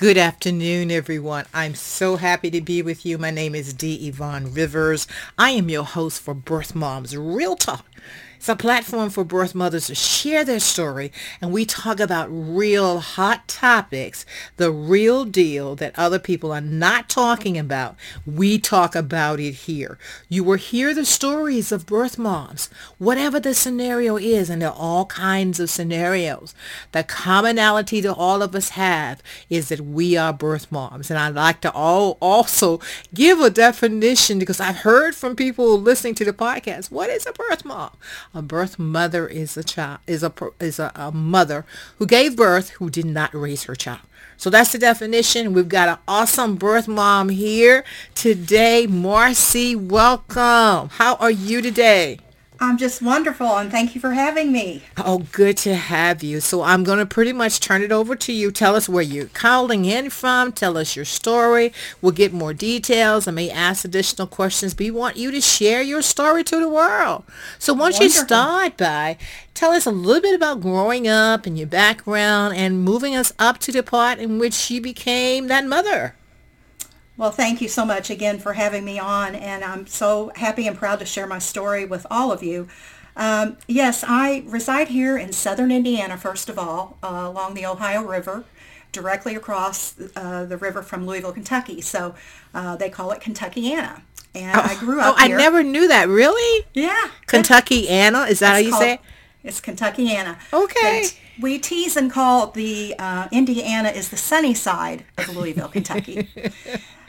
[0.00, 1.44] Good afternoon, everyone.
[1.52, 3.18] I'm so happy to be with you.
[3.18, 5.06] My name is Dee Yvonne Rivers.
[5.36, 7.84] I am your host for Birth Moms Real Talk.
[8.40, 13.00] It's a platform for birth mothers to share their story, and we talk about real
[13.00, 14.24] hot topics,
[14.56, 17.96] the real deal that other people are not talking about.
[18.24, 19.98] We talk about it here.
[20.30, 24.74] You will hear the stories of birth moms, whatever the scenario is, and there are
[24.74, 26.54] all kinds of scenarios.
[26.92, 31.34] The commonality that all of us have is that we are birth moms, and I'd
[31.34, 32.80] like to all also
[33.12, 37.34] give a definition because I've heard from people listening to the podcast, what is a
[37.34, 37.90] birth mom?
[38.32, 41.66] A birth mother is a child is a is a, a mother
[41.98, 44.00] who gave birth who did not raise her child.
[44.36, 45.52] So that's the definition.
[45.52, 48.86] We've got an awesome birth mom here today.
[48.86, 50.90] Marcy, welcome.
[50.90, 52.20] How are you today?
[52.62, 54.82] I'm just wonderful and thank you for having me.
[54.98, 56.40] Oh, good to have you.
[56.40, 58.50] So I'm going to pretty much turn it over to you.
[58.50, 60.52] Tell us where you're calling in from.
[60.52, 61.72] Tell us your story.
[62.02, 63.26] We'll get more details.
[63.26, 67.24] I may ask additional questions, we want you to share your story to the world.
[67.58, 69.16] So once you start by
[69.54, 73.56] tell us a little bit about growing up and your background and moving us up
[73.58, 76.14] to the part in which you became that mother.
[77.20, 80.74] Well, thank you so much again for having me on, and I'm so happy and
[80.74, 82.66] proud to share my story with all of you.
[83.14, 88.02] Um, yes, I reside here in southern Indiana, first of all, uh, along the Ohio
[88.02, 88.44] River,
[88.90, 91.82] directly across uh, the river from Louisville, Kentucky.
[91.82, 92.14] So
[92.54, 94.00] uh, they call it Kentuckiana.
[94.34, 95.36] And oh, I grew up oh, here.
[95.36, 96.08] I never knew that.
[96.08, 96.64] Really?
[96.72, 97.10] Yeah.
[97.26, 98.30] Kentuckiana?
[98.30, 99.00] Is that how you called, say it?
[99.44, 100.38] It's Kentuckiana.
[100.54, 101.02] Okay.
[101.02, 106.28] But we tease and call the uh, Indiana is the sunny side of Louisville, Kentucky.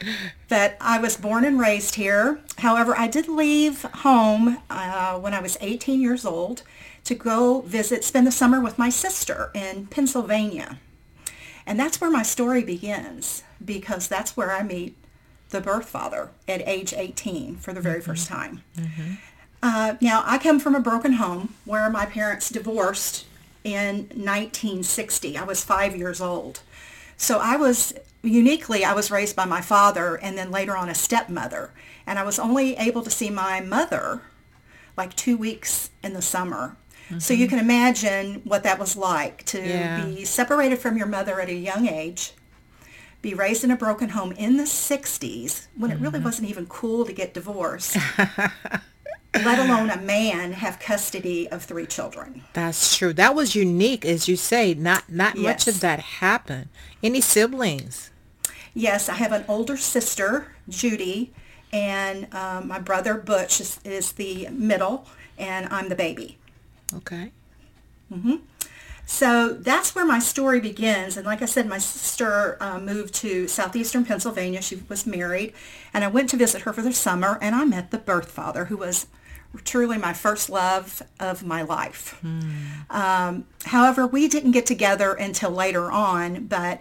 [0.48, 2.40] but I was born and raised here.
[2.58, 6.62] However, I did leave home uh, when I was 18 years old
[7.04, 10.78] to go visit, spend the summer with my sister in Pennsylvania.
[11.66, 14.96] And that's where my story begins because that's where I meet
[15.50, 18.10] the birth father at age 18 for the very mm-hmm.
[18.10, 18.62] first time.
[18.76, 19.14] Mm-hmm.
[19.62, 23.26] Uh, now, I come from a broken home where my parents divorced
[23.62, 25.38] in 1960.
[25.38, 26.60] I was five years old.
[27.16, 30.94] So I was uniquely, I was raised by my father and then later on a
[30.94, 31.72] stepmother.
[32.06, 34.22] And I was only able to see my mother
[34.96, 36.76] like two weeks in the summer.
[37.06, 37.18] Mm-hmm.
[37.18, 40.04] So you can imagine what that was like to yeah.
[40.04, 42.32] be separated from your mother at a young age,
[43.20, 45.98] be raised in a broken home in the 60s when mm-hmm.
[45.98, 46.24] it really mm-hmm.
[46.24, 47.96] wasn't even cool to get divorced.
[49.34, 52.42] let alone a man have custody of three children.
[52.52, 53.12] That's true.
[53.12, 54.74] That was unique, as you say.
[54.74, 55.44] Not not yes.
[55.44, 56.68] much of that happened.
[57.02, 58.10] Any siblings?
[58.74, 61.32] Yes, I have an older sister, Judy,
[61.72, 65.06] and um, my brother Butch is, is, the middle,
[65.38, 66.38] and I'm the baby.
[66.94, 67.32] Okay.
[68.12, 68.36] Mm-hmm.
[69.04, 71.16] So that's where my story begins.
[71.16, 74.62] And like I said, my sister uh, moved to southeastern Pennsylvania.
[74.62, 75.52] She was married,
[75.92, 78.66] and I went to visit her for the summer, and I met the birth father,
[78.66, 79.06] who was
[79.64, 82.18] truly my first love of my life.
[82.24, 82.90] Mm.
[82.90, 86.80] Um, however, we didn't get together until later on, but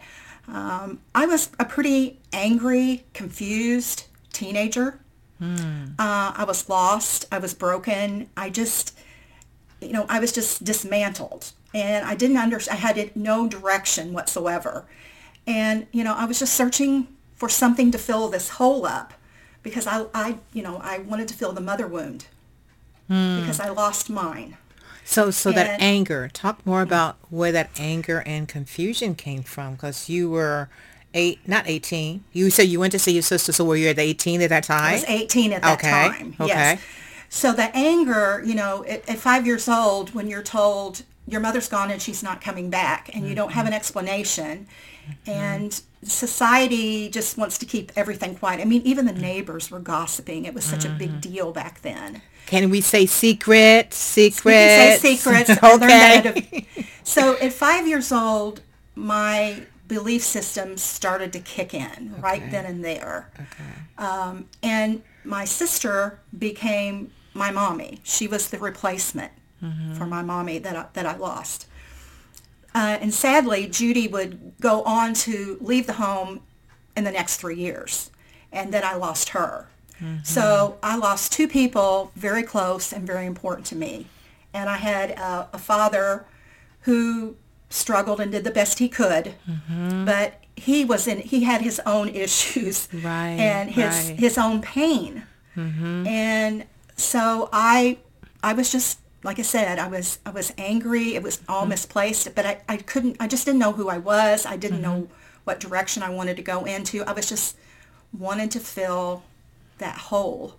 [0.51, 4.99] um, I was a pretty angry, confused teenager.
[5.41, 5.93] Mm.
[5.97, 7.25] Uh, I was lost.
[7.31, 8.29] I was broken.
[8.37, 8.97] I just,
[9.79, 12.77] you know, I was just dismantled, and I didn't understand.
[12.77, 14.85] I had no direction whatsoever,
[15.47, 19.13] and you know, I was just searching for something to fill this hole up
[19.63, 22.25] because I, I, you know, I wanted to fill the mother wound
[23.09, 23.39] mm.
[23.39, 24.57] because I lost mine.
[25.03, 26.29] So, so and, that anger.
[26.31, 30.69] Talk more about where that anger and confusion came from, because you were
[31.13, 32.23] eight, not eighteen.
[32.31, 33.51] You said you went to see your sister.
[33.51, 34.91] So were you at eighteen at that time?
[34.91, 35.89] I was eighteen at that okay.
[35.89, 36.35] time.
[36.39, 36.47] Okay.
[36.47, 36.81] Yes.
[37.29, 41.69] So the anger, you know, at, at, five years old, when you're told your mother's
[41.69, 43.29] gone and she's not coming back, and mm-hmm.
[43.29, 43.77] you don't have an mm-hmm.
[43.77, 44.67] explanation,
[45.07, 45.29] mm-hmm.
[45.29, 48.59] and society just wants to keep everything quiet.
[48.59, 50.45] I mean, even the neighbors were gossiping.
[50.45, 50.95] It was such mm-hmm.
[50.95, 51.19] a big mm-hmm.
[51.19, 52.21] deal back then.
[52.45, 53.93] Can we say secret?
[53.93, 54.45] Secret.
[54.45, 55.49] We can say secrets.
[55.63, 56.67] okay.
[57.03, 58.61] so at five years old,
[58.95, 62.21] my belief system started to kick in okay.
[62.21, 63.29] right then and there.
[63.35, 64.05] Okay.
[64.05, 67.99] Um, and my sister became my mommy.
[68.03, 69.31] She was the replacement
[69.61, 69.93] mm-hmm.
[69.93, 71.67] for my mommy that I, that I lost.
[72.73, 76.41] Uh, and sadly, Judy would go on to leave the home
[76.95, 78.11] in the next three years.
[78.51, 79.67] And then I lost her.
[80.01, 80.23] Mm-hmm.
[80.23, 84.07] So I lost two people very close and very important to me.
[84.53, 86.25] And I had a, a father
[86.81, 87.35] who
[87.69, 90.05] struggled and did the best he could, mm-hmm.
[90.05, 94.19] but he was in he had his own issues right, and his right.
[94.19, 95.23] his own pain.
[95.55, 96.07] Mm-hmm.
[96.07, 96.65] And
[96.95, 97.97] so I
[98.43, 101.15] I was just like I said, I was I was angry.
[101.15, 103.17] It was all misplaced, but I, I couldn't.
[103.19, 104.45] I just didn't know who I was.
[104.45, 105.07] I didn't know
[105.43, 107.03] what direction I wanted to go into.
[107.03, 107.57] I was just
[108.17, 109.23] wanting to fill
[109.81, 110.55] that hole.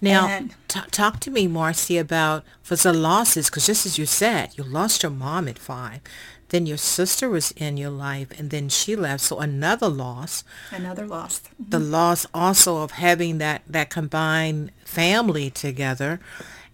[0.00, 4.06] Now, And- t- talk to me, Marcy, about for the losses, because just as you
[4.06, 6.00] said, you lost your mom at five.
[6.48, 9.22] Then your sister was in your life, and then she left.
[9.22, 10.44] So another loss.
[10.70, 11.40] Another loss.
[11.58, 11.92] The mm-hmm.
[11.92, 16.20] loss also of having that, that combined family together.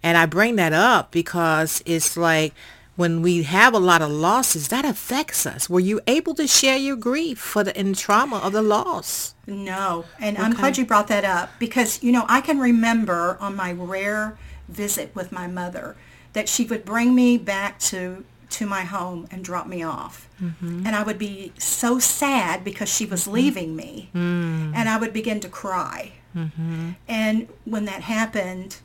[0.01, 2.53] And I bring that up because it's like
[2.99, 5.69] when we have a lot of losses, that affects us.
[5.69, 9.35] Were you able to share your grief for the and trauma of the loss?
[9.47, 13.55] No, and I'm glad you brought that up because you know I can remember on
[13.55, 14.37] my rare
[14.67, 15.95] visit with my mother
[16.33, 20.27] that she would bring me back to to my home and drop me off.
[20.43, 20.85] Mm-hmm.
[20.85, 23.31] And I would be so sad because she was mm-hmm.
[23.31, 24.09] leaving me.
[24.13, 24.75] Mm.
[24.75, 26.11] And I would begin to cry.
[26.35, 26.91] Mm-hmm.
[27.07, 28.77] And when that happened,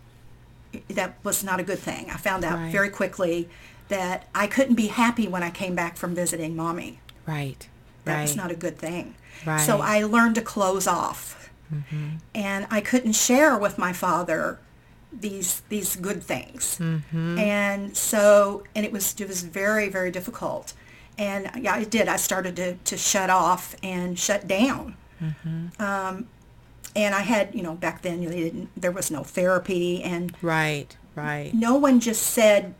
[0.88, 2.10] that was not a good thing.
[2.10, 2.72] I found out Right.
[2.72, 3.49] very quickly
[3.88, 7.00] that I couldn't be happy when I came back from visiting mommy.
[7.26, 7.69] Right.
[8.04, 8.22] That right.
[8.22, 9.14] was not a good thing.
[9.44, 9.60] So Right.
[9.69, 9.82] Mm-hmm.
[9.82, 11.50] I learned to close off.
[12.34, 14.60] And I couldn't share with my father
[15.12, 16.78] these these good things.
[16.78, 17.38] Mm-hmm.
[17.38, 20.72] And so and it was it was very very difficult.
[21.19, 22.08] And yeah, I did.
[22.08, 24.96] I started to, to shut off and shut down.
[25.22, 25.82] Mm-hmm.
[25.82, 26.28] Um,
[26.96, 30.96] and I had, you know, back then they didn't, there was no therapy and Right.
[31.14, 31.52] Right.
[31.54, 32.75] no one just said,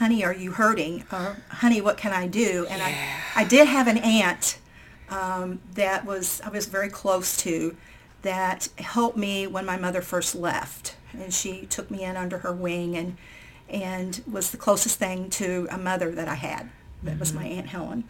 [0.00, 1.04] honey, are you hurting?
[1.12, 2.66] Or, honey, what can I do?
[2.70, 2.96] And I,
[3.36, 4.56] I did have an aunt
[5.10, 7.76] um, that was, I was very close to,
[8.22, 10.96] that helped me when my mother first left.
[11.12, 13.18] And she took me in under her wing and,
[13.68, 16.70] and was the closest thing to a mother that I had.
[17.02, 18.04] That was my Aunt Helen.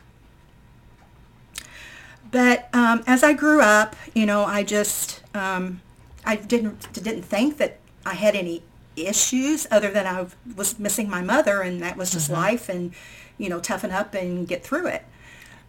[2.31, 5.81] But um, as I grew up, you know, I just um,
[6.25, 8.63] I didn't didn't think that I had any
[8.97, 10.27] issues other than I
[10.57, 12.93] was missing my mother, and that was just life, and
[13.39, 15.05] you know, toughen up and get through it.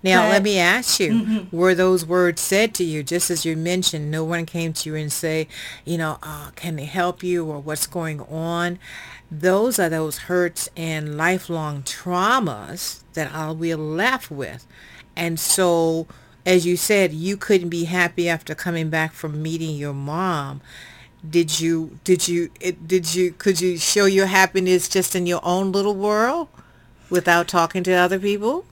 [0.03, 4.09] Now, let me ask you, were those words said to you, just as you mentioned,
[4.09, 5.47] no one came to you and say,
[5.85, 8.79] you know, uh, can they help you or what's going on?
[9.29, 14.65] Those are those hurts and lifelong traumas that uh, we're left with.
[15.15, 16.07] And so,
[16.47, 20.61] as you said, you couldn't be happy after coming back from meeting your mom.
[21.27, 25.39] Did you, did you, it, did you, could you show your happiness just in your
[25.43, 26.47] own little world
[27.09, 28.65] without talking to other people?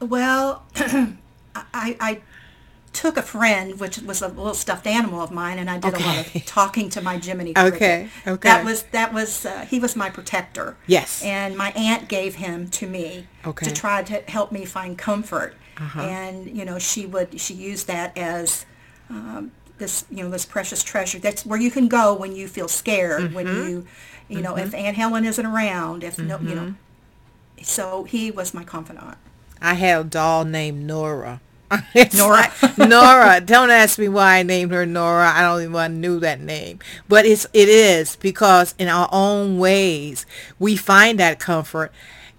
[0.00, 1.16] Well, I,
[1.74, 2.20] I
[2.94, 5.98] took a friend, which was a little stuffed animal of mine, and I did a
[5.98, 8.10] lot of talking to my Jiminy Okay, Cricket.
[8.26, 8.48] okay.
[8.48, 10.76] That was that was uh, he was my protector.
[10.86, 11.22] Yes.
[11.22, 13.66] And my aunt gave him to me Okay.
[13.66, 13.74] Uh-huh.
[13.74, 15.54] to try to help me find comfort.
[15.96, 18.66] And you know, she would she used that as
[19.10, 21.18] um, this you know this precious treasure.
[21.18, 23.34] That's where you can go when you feel scared.
[23.34, 23.68] When Mm-hmm.
[23.68, 23.86] you
[24.28, 24.86] you know if mm-hmm.
[24.86, 26.04] Aunt Helen isn't around.
[26.04, 26.62] If no you know.
[26.62, 27.62] Mm-hmm.
[27.62, 29.18] So he was my confidant.
[29.60, 31.40] I had a doll named Nora.
[32.16, 32.52] Nora.
[32.76, 33.40] Nora.
[33.40, 35.32] Don't ask me why I named her Nora.
[35.34, 36.78] I don't even knew that name.
[37.08, 40.26] But it's it is because in our own ways
[40.58, 41.92] we find that comfort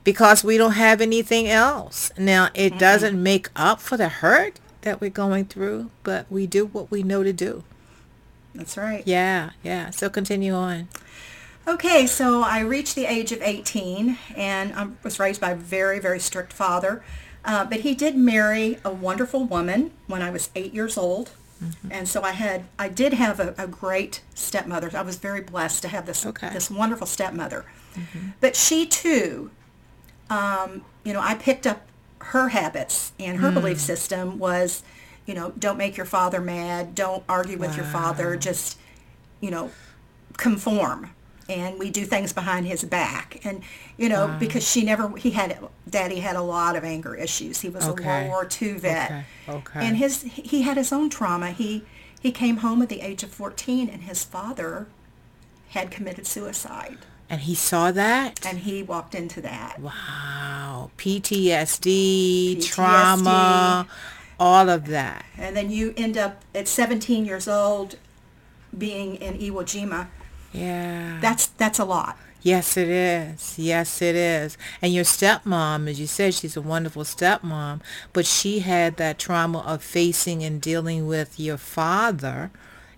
[0.04, 2.12] because we don't have anything else.
[2.18, 2.78] Now it mm-hmm.
[2.80, 7.04] doesn't make up for the hurt that we're going through, but we do what we
[7.04, 7.64] know to do.
[8.56, 9.04] That's right.
[9.06, 9.90] Yeah, yeah.
[9.90, 10.88] So continue on.
[11.68, 16.00] Okay, so I reached the age of 18 and I was raised by a very,
[16.00, 17.04] very strict father.
[17.46, 21.32] Uh, but he did marry a wonderful woman when I was eight years old.
[21.90, 24.92] And so I had, I did have a, a great stepmother.
[24.94, 26.50] I was very blessed to have this, Okay.
[26.50, 27.64] this wonderful stepmother.
[28.42, 29.50] But she too,
[30.30, 31.88] um, you know, I picked up
[32.24, 33.84] her habits and her belief hmm.
[33.84, 34.84] system was,
[35.26, 36.96] you know, don't make your father mad.
[36.96, 38.36] Don't argue with your father.
[38.36, 38.78] Just,
[39.42, 39.72] you know,
[40.38, 41.12] conform
[41.50, 43.62] and we do things behind his back and
[43.98, 45.58] you know because she never he had
[45.90, 48.04] daddy had a lot of anger issues he was Okay.
[48.04, 49.86] a world war ii vet Okay, okay.
[49.86, 51.84] and his he had his own trauma he
[52.20, 54.88] he came home at the age of 14 and his father
[55.70, 57.00] had committed suicide
[57.34, 58.46] And he saw that?
[58.46, 60.92] and he walked into that Wow.
[61.00, 62.64] PTSD, PTSD.
[62.72, 63.88] trauma,
[64.40, 65.26] all of that.
[65.36, 67.96] and then you end up at 17 years old
[68.78, 70.08] being in Iwo Jima
[70.52, 71.18] Yeah.
[71.22, 73.58] that's that's a lot Yes, it is.
[73.58, 74.58] Yes, it is.
[74.82, 77.80] And your stepmom, as you said, she's a wonderful stepmom,
[78.12, 82.52] but she had that trauma of facing and dealing with your father,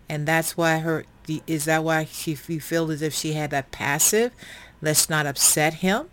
[0.10, 1.06] and that's why her.
[1.48, 4.32] Is that why she you feel as if she had that passive?
[4.82, 6.10] Let's not upset him.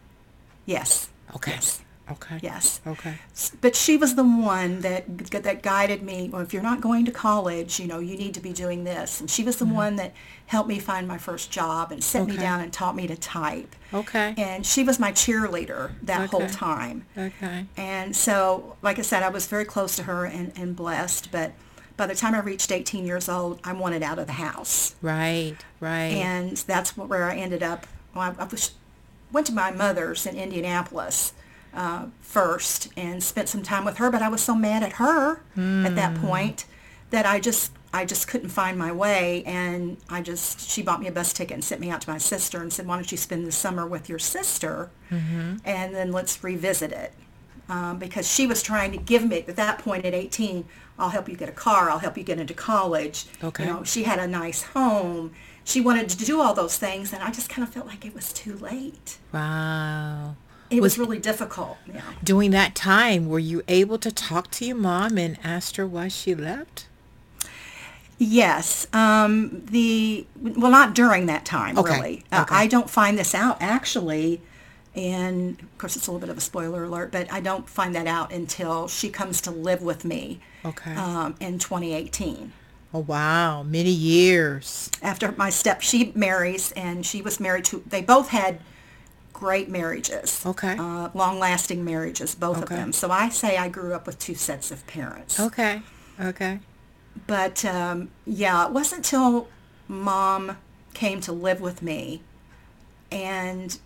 [0.66, 1.52] yes Okay.
[1.52, 1.80] Yes.
[2.10, 2.38] Okay.
[2.42, 2.80] Yes.
[2.86, 3.14] Okay.
[3.60, 6.28] But she was the one that that guided me.
[6.30, 9.20] Well, if you're not going to college, you know, you need to be doing this.
[9.20, 9.74] And she was the mm-hmm.
[9.74, 10.12] one that
[10.46, 13.74] helped me find my first job and set me down and taught me to type.
[13.94, 14.34] Okay.
[14.36, 17.06] And she was my cheerleader that whole time.
[17.16, 17.66] Okay.
[17.76, 21.30] And so, like I said, I was very close to her and, and blessed.
[21.30, 21.52] But
[21.96, 24.94] by the time I reached 18 years old, I wanted out of the house.
[25.02, 25.56] Right.
[25.80, 26.14] Right.
[26.14, 27.86] And that's where I ended up.
[28.14, 28.72] Well, I, I was,
[29.30, 31.32] went to my mother's in Indianapolis
[31.74, 34.10] uh, first and spent some time with her.
[34.10, 36.66] But I was so mad at her at that point
[37.10, 39.42] that I just I just couldn't find my way.
[39.44, 42.18] And I just she bought me a bus ticket and sent me out to my
[42.18, 44.90] sister and said, "Why don't you spend the summer with your sister,
[45.64, 47.12] and then let's revisit it."
[47.68, 50.64] um, because she was trying to give me at that point at 18
[50.98, 53.64] i'll help you get a car i'll help you get into college Okay.
[53.64, 55.32] you know she had a nice home
[55.64, 58.14] she wanted to do all those things and i just kind of felt like it
[58.14, 60.34] was too late wow.
[60.70, 64.76] it was, really difficult yeah During that time, were you able to talk to your
[64.76, 66.86] mom and ask her why she left?
[68.18, 73.34] yes um, the well not during that time Okay, really uh, i don't find this
[73.34, 74.40] out actually
[74.94, 77.94] and of course it's a little bit of a spoiler alert but i don't find
[77.94, 80.94] that out until she comes to live with me Okay.
[80.94, 82.52] um, in 2018
[82.94, 84.90] Oh wow, many years.
[85.02, 88.60] after my step she marries and she was married to they both had
[89.32, 90.76] great marriages Okay.
[90.78, 94.70] uh, long-lasting marriages both of them so i say i grew up with two sets
[94.70, 95.80] of parents Okay.
[96.20, 96.60] Okay.
[97.26, 99.48] but um, yeah it wasn't until
[99.88, 100.58] mom
[100.94, 102.20] came to live with me
[103.10, 103.78] and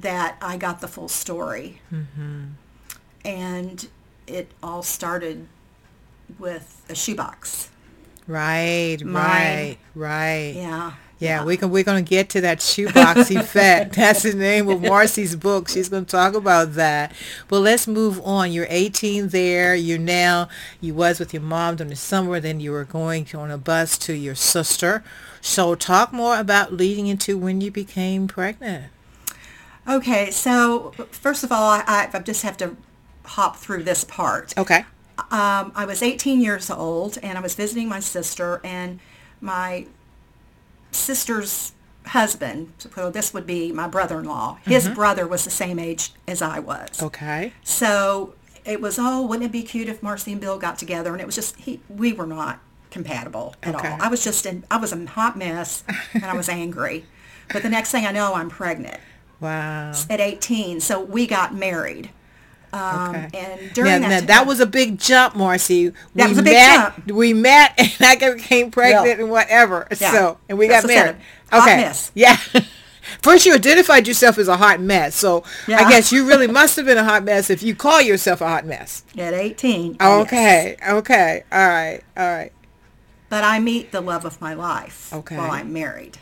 [0.00, 2.44] that i got the full story Mm-hmm.
[3.24, 3.88] and
[4.26, 5.46] it all started
[6.38, 7.70] with a shoebox
[8.28, 10.52] Right, My- right, right.
[10.56, 11.70] yeah Yeah, we can.
[11.70, 13.94] We're gonna get to that shoebox effect.
[13.94, 15.68] That's the name of Marcy's book.
[15.68, 17.12] She's gonna talk about that.
[17.48, 18.50] But let's move on.
[18.52, 19.74] You're 18 there.
[19.76, 20.48] You're now.
[20.80, 22.38] You was with your mom during the summer.
[22.40, 25.02] Then you were going on a bus to your sister.
[25.40, 28.86] So talk more about leading into when you became pregnant.
[29.88, 32.76] Okay, so first of all, I, I just have to
[33.24, 34.56] hop through this part.
[34.58, 34.84] Okay.
[35.30, 39.00] Um, I was 18 years old, and I was visiting my sister, and
[39.40, 39.86] my
[40.90, 41.72] sister's
[42.06, 46.58] husband, so this would be my brother-in-law, his brother was the same age as I
[46.60, 47.02] was.
[47.02, 47.52] Okay.
[47.64, 51.12] So it was, oh, wouldn't it be cute if Marcy and Bill got together?
[51.12, 53.88] And it was just, he, we were not compatible at Okay.
[53.88, 53.98] all.
[54.00, 55.82] I was just in, I was a hot mess,
[56.14, 57.04] and I was angry.
[57.52, 59.00] But the next thing I know, I'm pregnant
[59.40, 59.92] Wow.
[60.10, 60.80] at 18.
[60.80, 62.10] So we got married.
[62.72, 63.28] Um, Okay.
[63.34, 65.88] And during Now, that, now that was a big jump, Marcy.
[66.14, 67.12] That we was a big met, jump.
[67.12, 69.22] We met, and I became pregnant Yeah.
[69.24, 69.86] and whatever.
[70.00, 70.12] Yeah.
[70.12, 71.16] So, and we That's got married.
[71.52, 71.76] Hot Okay.
[71.76, 72.10] mess.
[72.14, 72.36] Yeah.
[73.22, 75.14] First, you identified yourself as a hot mess.
[75.14, 78.40] So, I guess you really must have been a hot mess if you call yourself
[78.40, 79.04] a hot mess.
[79.16, 79.96] at 18.
[80.00, 80.26] yes.
[80.26, 80.76] Okay.
[80.88, 81.44] Okay.
[81.52, 82.00] All right.
[82.16, 82.52] All right.
[83.28, 85.36] But I meet the love of my life Okay.
[85.36, 86.18] while I'm married.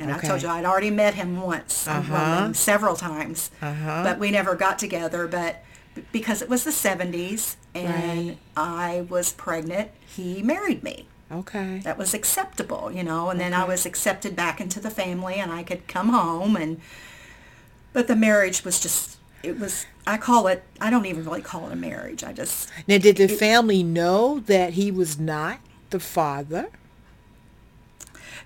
[0.00, 2.52] And I told you I'd already met him once, Uh-huh.
[2.54, 4.02] several times, Uh-huh.
[4.02, 5.26] but we never got together.
[5.28, 5.62] But
[6.10, 8.38] because it was the 70s and Right.
[8.56, 11.06] I was pregnant, he married me.
[11.30, 11.78] Okay.
[11.84, 15.52] That was acceptable, you know, and then I was accepted back into the family and
[15.52, 16.80] I could come home and
[17.92, 21.66] but the marriage was just it was I call it I don't even really call
[21.68, 22.24] it a marriage.
[22.24, 25.58] I just Now, did the family know that he was not
[25.90, 26.68] the father?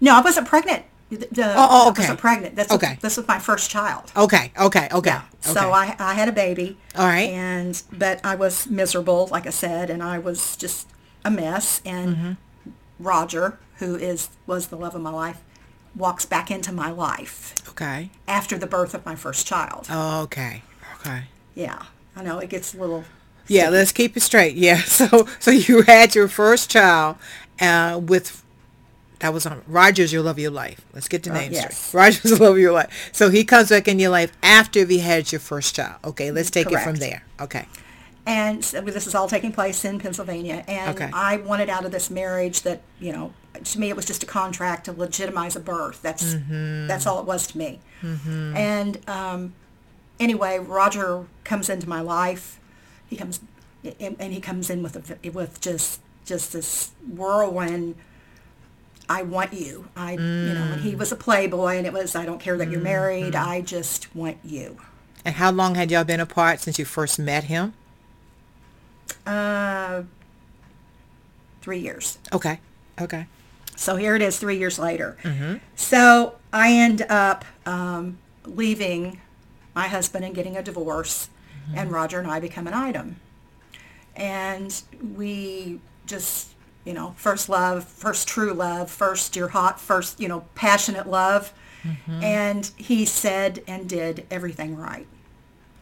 [0.00, 0.82] No, I wasn't pregnant.
[1.16, 2.02] The, the- Oh, oh, I okay.
[2.02, 2.56] wasn't pregnant.
[2.56, 2.98] That's Okay.
[3.00, 4.12] this was my first child.
[4.16, 4.52] Okay.
[4.58, 4.88] Okay.
[4.92, 5.10] Okay.
[5.10, 5.22] Yeah.
[5.46, 5.52] okay.
[5.60, 6.76] So I I had a baby.
[6.96, 7.28] All right.
[7.30, 10.88] And but I was miserable, like I said, and I was just
[11.24, 11.80] a mess.
[11.84, 12.32] And Mm-hmm.
[12.98, 15.38] Roger, who is was the love of my life,
[15.96, 18.10] walks back into my life Okay.
[18.28, 19.86] after the birth of my first child.
[19.90, 20.62] Oh, okay.
[21.00, 21.24] Okay.
[21.54, 21.82] Yeah.
[22.16, 23.04] I know it gets a little.
[23.48, 24.54] Yeah, let's keep it straight.
[24.56, 24.80] Yeah.
[24.86, 27.16] So so you had your first child
[27.60, 28.43] uh, with
[29.24, 30.82] that was on Rogers, your love your life.
[30.92, 31.78] Let's get the Uh, name yes.
[31.78, 31.98] straight.
[31.98, 33.08] Rogers, the love your life.
[33.12, 35.96] So he comes back in your life after you had your first child.
[36.04, 37.24] Okay, let's take it from there.
[37.40, 37.66] Okay.
[38.26, 40.62] And so this is all taking place in Pennsylvania.
[40.68, 41.10] And Okay.
[41.14, 44.26] I wanted out of this marriage that, you know, to me it was just a
[44.26, 46.02] contract to legitimize a birth.
[46.02, 46.86] That's Mm-hmm.
[46.86, 47.80] that's all it was to me.
[48.02, 48.54] Hmm.
[48.56, 49.54] And um,
[50.20, 52.58] anyway, Roger comes into my life.
[53.08, 53.40] He comes
[53.98, 57.94] and, and he comes in with a, with just just this whirlwind.
[59.08, 59.88] I want you.
[59.96, 62.70] I you know, and he was a playboy, and it was I don't care that
[62.70, 63.34] you're married.
[63.34, 63.48] Mm-hmm.
[63.50, 64.78] I just want you.
[65.24, 67.74] And how long had y'all been apart since you first met him?
[69.26, 70.02] Uh,
[71.62, 72.18] three years.
[72.32, 72.60] Okay.
[73.00, 73.26] Okay.
[73.76, 75.16] So here it is three years later.
[75.74, 79.20] So I end up um, leaving
[79.74, 81.28] my husband and getting a divorce.
[81.74, 83.16] and Roger and I become an item.
[84.14, 84.80] And
[85.16, 86.50] we just,
[86.84, 91.52] you know, first love, first true love, first your hot, first, you know, passionate love.
[91.82, 92.22] Mm-hmm.
[92.22, 95.06] And he said and did everything right.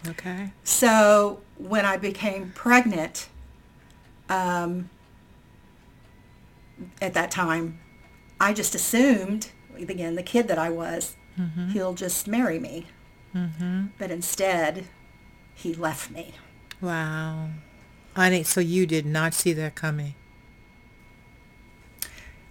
[0.09, 0.53] Okay.
[0.65, 3.29] So when I became pregnant,
[4.29, 4.91] um,
[7.01, 7.79] at that time,
[8.41, 11.69] I just assumed, again, the kid that I was, mm-hmm.
[11.69, 12.87] he'll just marry me.
[13.35, 13.87] Mm-hmm.
[13.99, 14.87] But instead,
[15.55, 16.35] he left me.
[16.81, 17.51] Wow.
[18.17, 20.15] Honey, so you did not see that coming.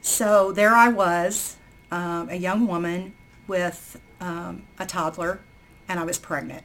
[0.01, 1.58] So there I was,
[1.91, 3.13] um, a young woman
[3.48, 5.39] with um, a toddler,
[5.88, 6.63] and I was pregnant.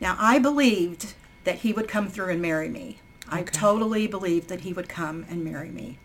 [0.00, 2.98] Now, I believed that he would come through and marry me.
[3.28, 5.98] I totally believed that he would come and marry me.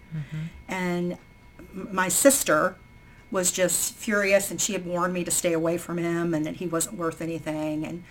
[0.68, 1.18] And
[1.74, 2.76] my sister
[3.32, 6.56] was just furious, and she had warned me to stay away from him and that
[6.58, 7.86] he wasn't worth anything.
[7.86, 8.04] And,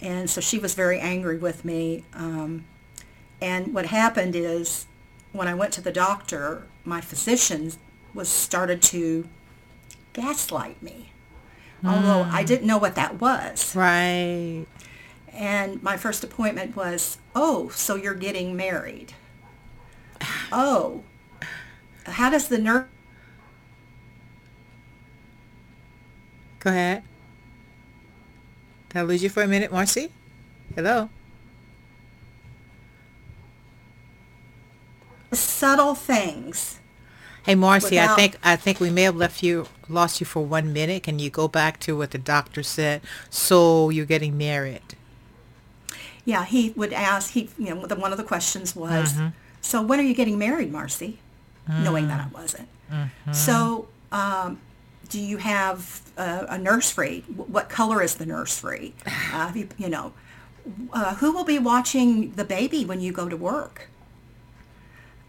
[0.00, 2.04] and so she was very angry with me.
[2.14, 2.64] Um,
[3.40, 4.86] and what happened is
[5.32, 7.72] when I went to the doctor, my physician
[8.14, 9.28] was started to
[10.12, 11.12] gaslight me.
[11.84, 12.46] Although I hmm.
[12.46, 13.76] didn't know what that was.
[13.76, 14.66] Right.
[15.32, 19.12] And my first appointment was, oh, so you're getting married.
[20.50, 21.04] Oh,
[22.06, 22.86] how does the nurse
[26.60, 27.04] Go ahead.
[28.88, 30.10] Did I lose you for a minute, Marcy?
[30.74, 31.08] Hello?
[35.32, 36.77] subtle things?
[37.48, 40.72] Hey Marcy, I think I think we may have left you lost you for one
[40.72, 41.02] minute.
[41.04, 43.00] Can you go back to what the doctor said?
[43.30, 44.82] So you're getting married.
[46.26, 47.30] Yeah, he would ask.
[47.32, 49.14] He, you know, the, one of the questions was,
[49.62, 51.18] "So when are you getting married, Marcy?"
[51.66, 52.68] Knowing that I wasn't.
[53.32, 54.58] So, um,
[55.08, 57.20] do you have a, a nursery?
[57.28, 58.94] Wh- What color is the nursery?
[59.32, 60.12] Uh, you, you know,
[60.92, 63.88] uh, who will be watching the baby when you go to work?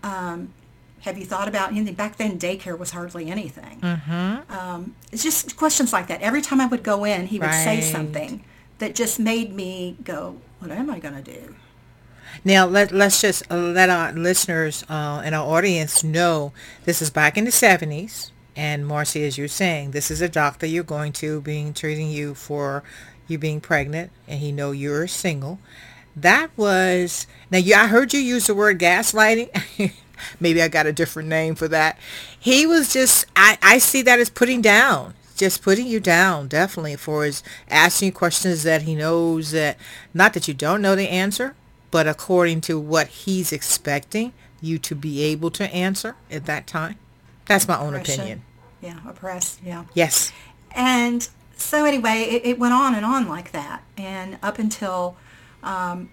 [0.03, 0.53] Um,
[1.01, 1.93] have you thought about anything?
[1.93, 3.79] Back then, daycare was hardly anything.
[4.49, 6.21] Um, it's just questions like that.
[6.21, 8.43] Every time I would go in, he would say something
[8.79, 11.55] that just made me go, "What am I going to do?"
[12.43, 16.53] Now let let's just uh, let our listeners uh, and our audience know
[16.85, 20.65] this is back in the seventies, and Marcy, as you're saying, this is a doctor
[20.65, 22.83] you're going to being treating you for
[23.27, 25.59] you being pregnant, and he know you're single.
[26.15, 27.57] That was now.
[27.57, 29.49] You, I heard you use the word gaslighting.
[30.39, 31.97] Maybe I got a different name for that.
[32.39, 33.25] He was just.
[33.35, 38.11] I I see that as putting down just putting you down definitely for his asking
[38.11, 39.77] questions that he knows that
[40.13, 41.55] not that you don't know the answer
[41.91, 46.97] but according to what he's expecting you to be able to answer at that time
[47.45, 48.19] that's my own Oppression.
[48.19, 48.41] opinion
[48.81, 49.61] Yeah, oppressed.
[49.63, 49.85] Yeah.
[49.93, 50.33] yes
[50.71, 55.17] And so anyway, it, it went on and on like that, and up until
[55.61, 56.09] um,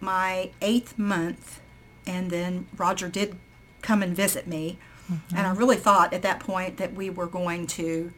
[0.00, 1.60] my eighth month,
[2.06, 3.36] and then Roger did
[3.82, 4.78] come and visit me,
[5.36, 8.12] and I really thought at that point that we were going to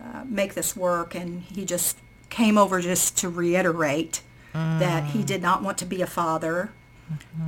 [0.00, 1.98] uh, make this work, and he just
[2.30, 4.22] came over just to reiterate
[4.80, 6.70] that he did not want to be a father,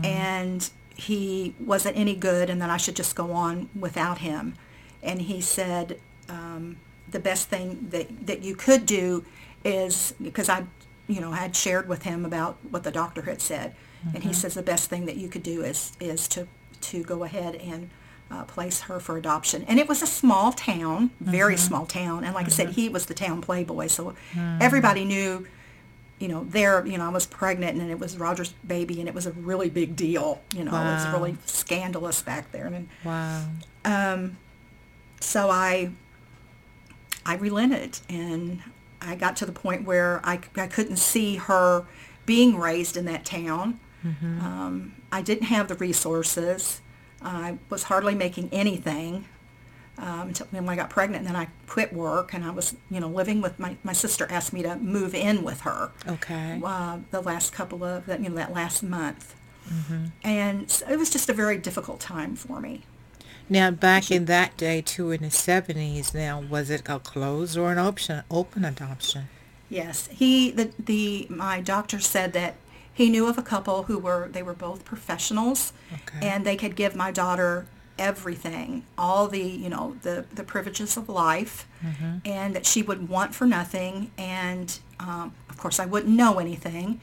[0.04, 4.54] and he wasn't any good, and that I should just go on without him.
[5.02, 9.24] And he said, um, the best thing that, that you could do
[9.64, 10.64] is because I,
[11.06, 13.74] you know, had shared with him about what the doctor had said,
[14.14, 16.46] and he says the best thing that you could do is is to
[16.82, 17.90] to go ahead and
[18.30, 19.64] uh, place her for adoption.
[19.68, 23.06] And it was a small town, very small town, and like I said, he was
[23.06, 24.14] the town playboy, so
[24.60, 25.46] everybody knew.
[26.18, 29.14] You know, there, you know, I was pregnant and it was Roger's baby and it
[29.14, 30.40] was a really big deal.
[30.54, 32.68] You know, it was really scandalous back there.
[32.68, 33.44] And wow
[33.84, 34.38] Um,
[35.20, 35.90] so I
[37.26, 38.62] I relented and
[39.02, 41.84] I got to the point where I, I couldn't see her
[42.24, 43.78] being raised in that town.
[44.40, 46.80] Um, I didn't have the resources.
[47.22, 49.26] I was hardly making anything
[49.98, 51.26] um, until when I got pregnant.
[51.26, 54.26] And then I quit work and I was, you know, living with my, my sister
[54.30, 58.28] asked me to move in with her okay uh, the last couple of, that you
[58.28, 59.34] know, that last month.
[60.22, 62.84] And so it was just a very difficult time for me.
[63.48, 67.72] now back in that day too in the 70s now was it a closed or
[67.72, 69.28] an option open adoption
[69.68, 72.54] Yes, he the the my doctor said that
[73.00, 76.20] he knew of a couple who were they were both professionals, Okay.
[76.28, 77.66] and they could give my daughter
[77.98, 81.66] everything, all the you know the the privileges of life,
[82.24, 87.00] and that she would want for nothing, and um, of course I wouldn't know anything,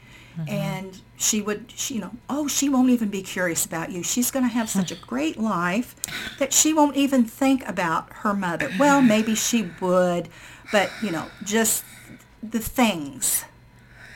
[0.48, 4.02] and she would she, you know oh she won't even be curious about you.
[4.02, 5.94] She's going to have such a great life
[6.40, 8.68] that she won't even think about her mother.
[8.78, 10.28] Well, maybe she would,
[10.72, 11.84] but you know just
[12.42, 13.44] the things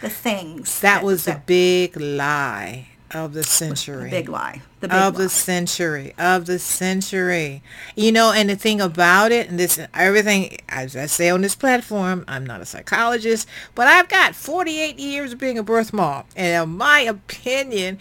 [0.01, 0.81] the things.
[0.81, 4.11] That was the big lie of the century.
[4.11, 4.63] big lie.
[4.81, 5.23] The big of lie.
[5.23, 6.15] the century.
[6.19, 7.63] Of the century.
[7.97, 11.55] You know, and the thing about it, and this everything as I say on this
[11.55, 16.25] platform, I'm not a psychologist, but I've got 48 years of being a birth mom.
[16.37, 17.99] And in my opinion,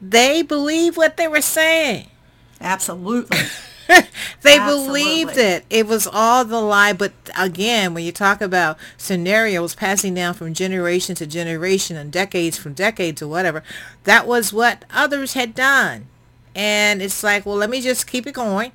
[0.00, 2.08] they believe what they were saying.
[2.60, 3.38] Absolutely.
[4.42, 5.02] they Absolutely.
[5.02, 5.64] believed it.
[5.70, 6.92] It was all the lie.
[6.92, 12.58] But again, when you talk about scenarios passing down from generation to generation and decades
[12.58, 13.62] from decades or whatever,
[14.04, 16.06] that was what others had done.
[16.54, 18.72] And it's like, well, let me just keep it going.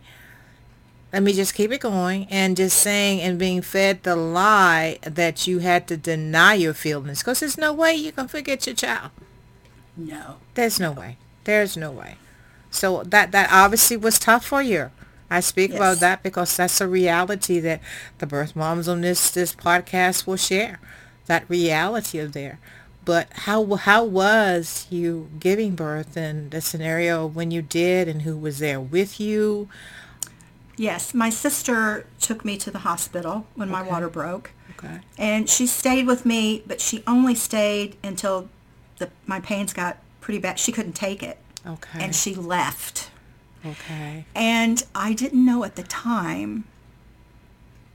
[1.11, 5.45] Let me just keep it going and just saying and being fed the lie that
[5.45, 9.11] you had to deny your feelings because there's no way you can forget your child.
[9.95, 10.37] no.
[10.55, 11.17] There's no way.
[11.45, 12.17] There's no way.
[12.71, 14.89] So that that obviously was tough for you.
[15.29, 15.77] I speak Yes.
[15.77, 17.81] about that because that's a reality that
[18.19, 20.79] the birth moms on this this podcast will share.
[21.25, 22.59] That reality of there.
[23.05, 28.37] But how how was you giving birth and the scenario when you did and who
[28.37, 29.69] was there with you?
[30.75, 34.51] Yes, my sister took me to the hospital when my water broke.
[34.71, 35.01] Okay.
[35.17, 38.49] And she stayed with me, but she only stayed until
[38.97, 40.57] the my pains got pretty bad.
[40.59, 41.37] She couldn't take it.
[41.65, 42.03] Okay.
[42.03, 43.09] And she left.
[43.65, 44.25] Okay.
[44.35, 46.65] And I didn't know at the time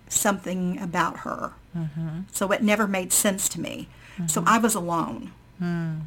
[0.08, 1.52] something about her.
[1.76, 2.20] Mm-hmm.
[2.32, 3.88] So it never made sense to me.
[4.26, 5.30] So I was alone.
[5.62, 6.00] Mm.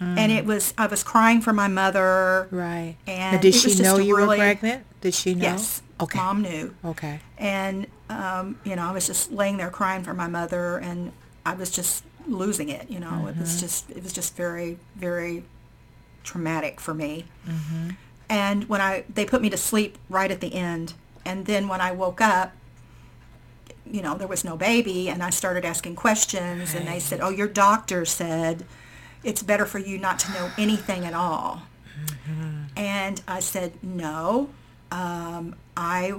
[0.00, 2.48] And it was, I was crying for my mother.
[2.50, 2.96] Right.
[3.06, 4.84] And now, did she know you really- were pregnant?
[5.00, 5.42] Did she know?
[5.42, 5.82] Yes.
[6.00, 6.18] Okay.
[6.18, 6.74] Mom knew.
[6.84, 7.20] Okay.
[7.38, 11.12] And, um, you know, I was just laying there crying for my mother and
[11.46, 13.28] I was just losing it, you know.
[13.28, 15.44] It was just, it was just very, very
[16.24, 17.26] traumatic for me.
[18.32, 20.94] And when I, they put me to sleep right at the end.
[21.22, 22.52] And then when I woke up,
[23.84, 27.28] you know, there was no baby and I started asking questions and they said, oh,
[27.28, 28.64] your doctor said
[29.22, 31.64] it's better for you not to know anything at all.
[32.26, 32.62] Mm-hmm.
[32.74, 34.48] And I said, no.
[34.90, 36.14] Um, I,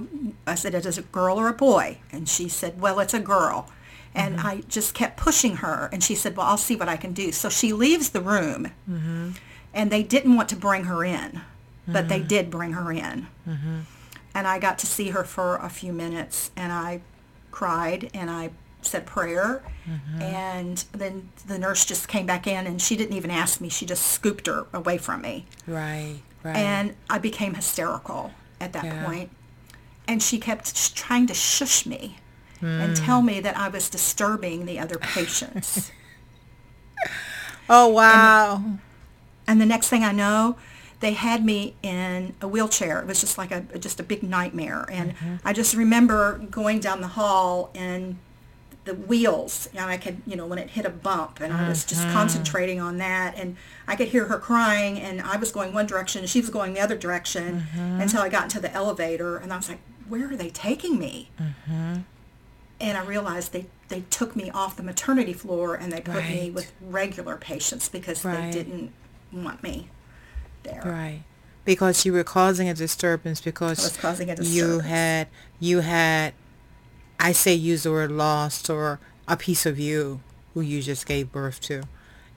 [0.46, 1.98] I said, is it a girl or a boy?
[2.12, 3.68] And she said, well, it's a girl.
[4.14, 4.46] And mm-hmm.
[4.46, 5.88] I just kept pushing her.
[5.92, 7.32] And she said, well, I'll see what I can do.
[7.32, 8.70] So she leaves the room.
[8.88, 9.30] Mm-hmm.
[9.74, 11.40] And they didn't want to bring her in,
[11.86, 12.28] but they mm-hmm.
[12.28, 13.28] did bring her in.
[13.48, 13.80] Mm-hmm.
[14.34, 16.50] And I got to see her for a few minutes.
[16.56, 17.02] And I
[17.50, 18.50] cried and I
[18.82, 19.62] said prayer.
[19.88, 20.22] Mm-hmm.
[20.22, 23.68] And then the nurse just came back in and she didn't even ask me.
[23.68, 25.46] She just scooped her away from me.
[25.66, 26.16] Right.
[26.42, 26.56] Right.
[26.56, 29.04] And I became hysterical at that Yeah.
[29.04, 29.30] point.
[30.06, 32.18] And she kept sh- trying to shush me
[32.60, 32.80] Hmm.
[32.80, 33.04] and mm.
[33.04, 35.90] tell me that I was disturbing the other patients.
[37.68, 38.62] oh wow.
[39.46, 40.56] and the next thing I know,
[41.04, 42.98] they had me in a wheelchair.
[42.98, 44.86] It was just like a just a big nightmare.
[44.90, 45.36] And mm-hmm.
[45.44, 48.16] I just remember going down the hall and
[48.86, 51.84] the wheels, and I could, you know, when it hit a bump, and I was
[51.84, 52.12] just mm-hmm.
[52.12, 56.20] concentrating on that, and I could hear her crying, and I was going one direction,
[56.20, 58.00] and she was going the other direction, mm-hmm.
[58.00, 61.30] until I got into the elevator, and I was like, where are they taking me?
[62.78, 66.50] And I realized they, they took me off the maternity floor, and they put me
[66.50, 68.52] with regular patients because Right.
[68.52, 68.92] they didn't
[69.32, 69.88] want me
[70.64, 70.82] there.
[70.84, 71.22] Right.
[71.64, 75.28] Because you were causing a disturbance because I was causing a you had
[75.60, 76.34] you had
[77.18, 80.20] I say use the word lost or a piece of you
[80.52, 81.84] who you just gave birth to.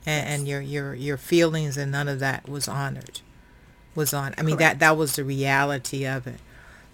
[0.06, 3.20] And, and your, your your feelings and none of that was honored.
[3.96, 6.40] Was on I mean that that was the reality of it.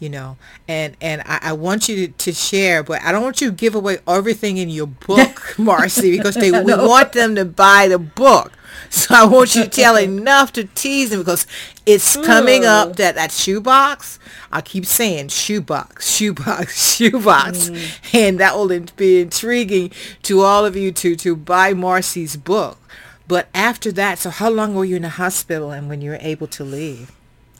[0.03, 0.37] You know,
[0.67, 3.55] and and I, I want you to, to share, but I don't want you to
[3.55, 7.99] give away everything in your book, Marcy, because they we want them to buy the
[7.99, 8.51] book.
[8.89, 11.47] So I want you to tell enough to tease them because
[11.85, 14.19] it's coming up that that shoebox.
[14.51, 18.13] I keep saying shoebox, shoebox, shoebox, mm.
[18.13, 19.91] and that will be intriguing
[20.23, 22.77] to all of you to to buy Marcy's book.
[23.25, 26.19] But after that, so how long were you in the hospital and when you were
[26.19, 27.11] able to leave?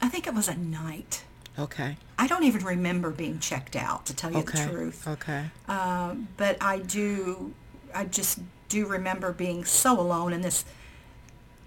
[0.02, 1.24] I think it was a night.
[1.58, 1.98] Okay.
[2.18, 4.64] I don't even remember being checked out, to tell you Okay.
[4.66, 5.08] the truth.
[5.08, 5.46] Okay.
[5.68, 7.54] Um, but I do,
[7.94, 8.40] I just
[8.70, 10.66] do remember being so alone, and this,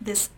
[0.00, 0.30] this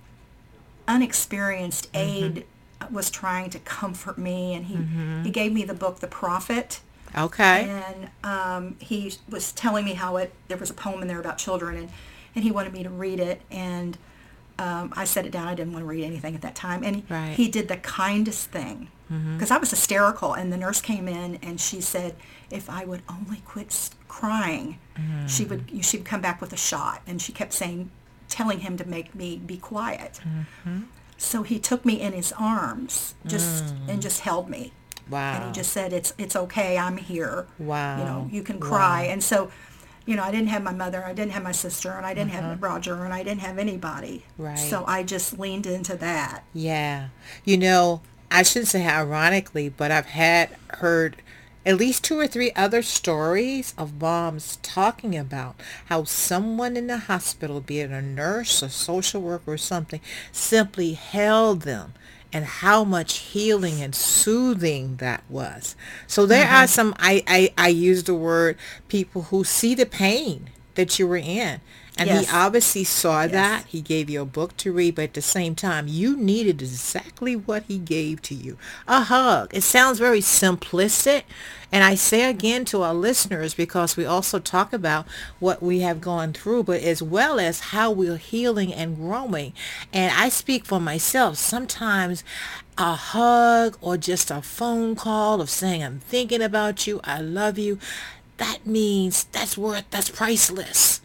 [0.86, 2.44] unexperienced aide
[2.90, 4.78] was trying to comfort me, and he
[5.24, 6.80] he gave me the book, The Prophet,
[7.16, 7.68] Okay.
[7.68, 11.38] and um, he was telling me how it there was a poem in there about
[11.38, 11.90] children, and
[12.34, 13.98] and he wanted me to read it, and
[14.58, 15.48] um, I set it down.
[15.48, 17.34] I didn't want to read anything at that time, and Right.
[17.34, 19.34] he did the kindest thing Mm-hmm.
[19.34, 22.14] because I was hysterical, and the nurse came in and she said
[22.50, 25.26] if I would only quit crying, mm-hmm.
[25.26, 27.90] she would she would come back with a shot, and she kept saying,
[28.28, 30.20] telling him to make me be quiet.
[30.22, 30.82] Mm-hmm.
[31.16, 33.88] So he took me in his arms, just mm.
[33.88, 34.72] and just held me
[35.10, 35.36] Wow.
[35.36, 37.98] and he just said it's it's okay i'm here Wow.
[37.98, 39.50] you know you can cry and so
[40.08, 42.30] you know, I didn't have my mother, I didn't have my sister, and I didn't
[42.30, 44.24] have Roger, and I didn't have anybody.
[44.38, 44.58] Right.
[44.58, 46.44] So I just leaned into that.
[46.54, 47.08] Yeah.
[47.44, 51.16] You know, I shouldn't say ironically, but I've had heard
[51.64, 56.98] at least two or three other stories of moms talking about how someone in the
[56.98, 60.00] hospital, be it a nurse, a social worker, or something,
[60.32, 61.94] simply held them
[62.32, 65.76] and how much healing and soothing that was.
[66.06, 66.66] So there are mm-hmm.
[66.66, 68.56] some, I, I, I use the word
[68.88, 71.60] people who see the pain that you were in.
[71.98, 72.30] And Yes.
[72.30, 73.66] he obviously saw that.
[73.66, 77.34] He gave you a book to read, but at the same time, you needed exactly
[77.34, 78.56] what he gave to you.
[78.86, 79.52] A hug.
[79.52, 81.24] It sounds very simplistic.
[81.72, 85.06] And I say again to our listeners, because we also talk about
[85.40, 89.52] what we have gone through, but as well as how we're healing and growing.
[89.92, 91.36] And I speak for myself.
[91.36, 92.22] Sometimes
[92.78, 97.00] a hug or just a phone call of saying, I'm thinking about you.
[97.02, 97.80] I love you.
[98.36, 101.00] That means that's worth, that's priceless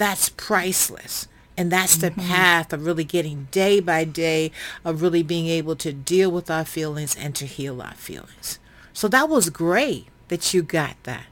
[0.00, 1.28] that's priceless.
[1.58, 2.26] And that's the mm-hmm.
[2.26, 4.50] path of really getting day by day
[4.82, 8.58] of really being able to deal with our feelings and to heal our feelings.
[8.94, 11.26] So that was great that you got that.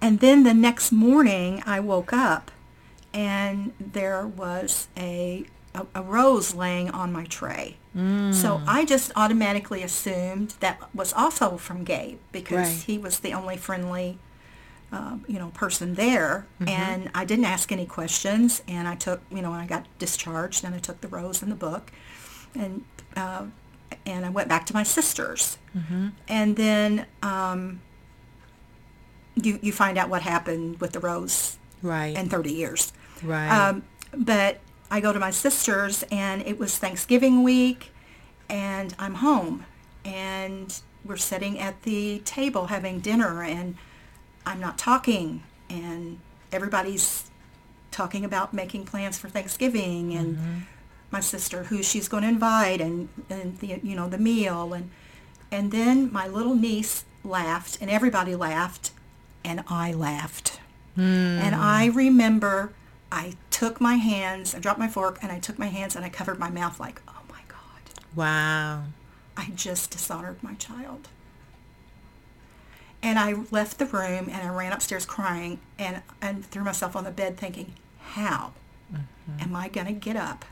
[0.00, 2.50] And then the next morning, I woke up
[3.12, 7.76] and there was a, a, a rose laying on my tray.
[7.94, 8.64] So mm.
[8.66, 12.84] I just automatically assumed that was also from Gabe because Right.
[12.86, 14.18] he was the only friendly,
[14.94, 16.46] uh, you know, person there.
[16.66, 18.62] And I didn't ask any questions.
[18.68, 21.56] And I took, you know, I got discharged and I took the rose and the
[21.68, 21.84] book,
[22.54, 22.84] and
[23.16, 23.44] uh,
[24.06, 25.58] and I went back to my sister's.
[26.28, 27.80] And then um,
[29.34, 32.16] you you find out what happened with the rose Right.
[32.16, 32.92] in 30 years.
[33.22, 33.50] right.
[33.50, 33.82] Um,
[34.16, 37.92] but I go to my sister's and it was Thanksgiving week
[38.48, 39.66] and I'm home
[40.04, 43.76] and we're sitting at the table having dinner and
[44.46, 46.18] I'm not talking and
[46.52, 47.30] everybody's
[47.90, 50.58] talking about making plans for Thanksgiving and mm-hmm.
[51.10, 54.90] my sister who she's going to invite and, and the, you know, the meal and,
[55.50, 58.90] and then my little niece laughed and everybody laughed
[59.44, 60.60] and I laughed.
[60.94, 61.02] Hmm.
[61.02, 62.72] And I remember
[63.10, 66.08] I took my hands, I dropped my fork, and I took my hands and I
[66.08, 68.84] covered my mouth like, oh my God, wow.
[69.36, 71.08] I just dishonored my child.
[73.04, 77.04] And I left the room and I ran upstairs crying and, and threw myself on
[77.04, 78.54] the bed thinking, how
[78.90, 79.40] mm-hmm.
[79.40, 80.46] am I going to get up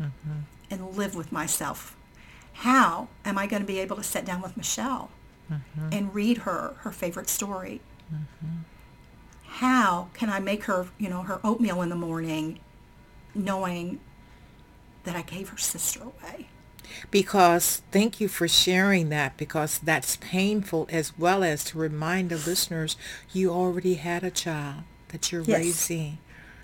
[0.00, 0.40] mm-hmm.
[0.70, 1.96] and live with myself?
[2.52, 5.10] How am I going to be able to sit down with Michelle
[5.50, 5.88] mm-hmm.
[5.92, 7.80] and read her her favorite story?
[9.46, 12.58] How can I make her, you know, her oatmeal in the morning
[13.36, 14.00] knowing
[15.04, 16.48] that I gave her sister away?
[17.10, 22.36] Because thank you for sharing that because that's painful as well as to remind the
[22.36, 22.96] listeners
[23.32, 25.58] you already had a child that you're Yes.
[25.58, 26.18] raising.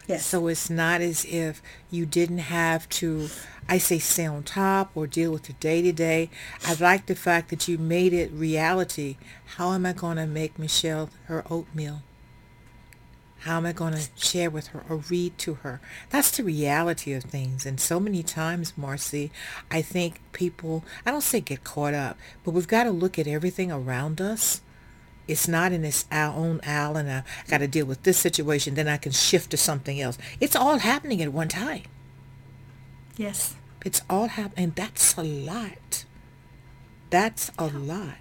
[0.07, 0.27] Yes.
[0.27, 3.29] So it's not as if you didn't have to,
[3.69, 6.31] I say, stay on top or deal with the day to day.
[6.67, 9.19] I like the fact that you made it reality.
[9.57, 12.03] How am I going to make Michelle her oatmeal?
[13.41, 15.81] How am I going to share with her or read to her?
[16.11, 17.65] That's the reality of things.
[17.65, 19.33] And so many times, Marcy,
[19.71, 23.27] I think people, I don't say get caught up, but we've got to look at
[23.27, 24.61] everything around us.
[25.27, 28.75] It's not in its our own aisle and I got to deal with this situation,
[28.75, 30.19] then I can shift to something else.
[30.39, 31.85] It's all happening at one time.
[33.17, 33.55] Yes.
[33.87, 34.73] It's all happening.
[34.77, 36.05] That's a lot.
[37.09, 38.17] That's a lot.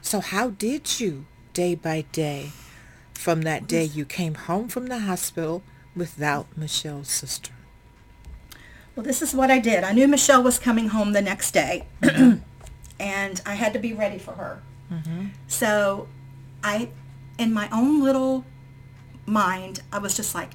[0.00, 2.52] So how did you, day by day,
[3.20, 5.62] from that day you came home from the hospital
[5.94, 7.52] without Michelle's sister?
[8.96, 9.84] Well, this is what I did.
[9.84, 11.86] I knew Michelle was coming home the next day,
[12.98, 14.62] and I had to be ready for her.
[14.90, 15.26] Mm-hmm.
[15.48, 16.08] So
[16.64, 16.88] I,
[17.38, 18.44] in my own little
[19.26, 20.52] mind, I was just like,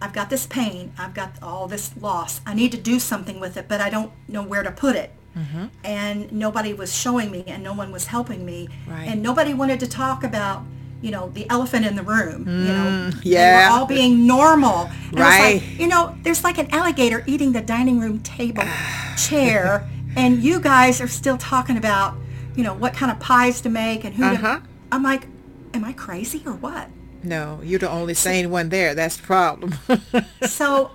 [0.00, 0.92] I've got this pain.
[0.98, 2.40] I've got all this loss.
[2.44, 5.12] I need to do something with it, but I don't know where to put it.
[5.36, 5.66] Mm-hmm.
[5.84, 8.68] And nobody was showing me, and no one was helping me.
[8.88, 9.06] Right.
[9.06, 10.64] And nobody wanted to talk about,
[11.02, 12.46] you know, the elephant in the room.
[12.48, 13.68] you know, yeah.
[13.68, 14.88] we're all being normal.
[15.10, 15.54] And Right.
[15.56, 18.64] like, you know, there's like an alligator eating the dining room table
[19.16, 22.14] chair, and you guys are still talking about,
[22.56, 24.60] you know, what kind of pies to make and who Uh-huh.
[24.60, 24.62] to.
[24.92, 25.26] I'm like,
[25.74, 26.88] am I crazy or what?
[27.24, 28.94] No, you're the only sane one there.
[28.94, 29.74] That's the problem.
[30.46, 30.90] so,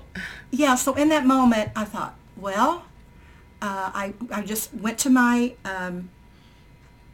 [0.51, 0.75] yeah.
[0.75, 2.83] So in that moment, I thought, well,
[3.61, 5.55] uh, I I just went to my.
[5.65, 6.09] Um,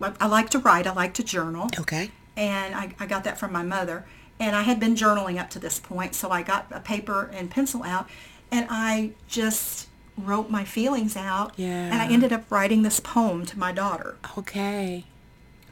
[0.01, 0.85] I, I like to write.
[0.87, 1.69] I like to journal.
[1.79, 2.11] okay.
[2.37, 4.05] And I, I got that from my mother.
[4.39, 7.49] And I had been journaling up to this point, so I got a paper and
[7.51, 8.09] pencil out,
[8.51, 11.53] and I just wrote my feelings out.
[11.55, 11.67] Yeah.
[11.91, 15.05] And I ended up writing this poem to my daughter Okay.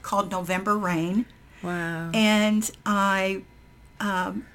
[0.02, 1.26] called November Rain.
[1.63, 2.10] Wow.
[2.13, 3.43] And I
[4.00, 4.45] um,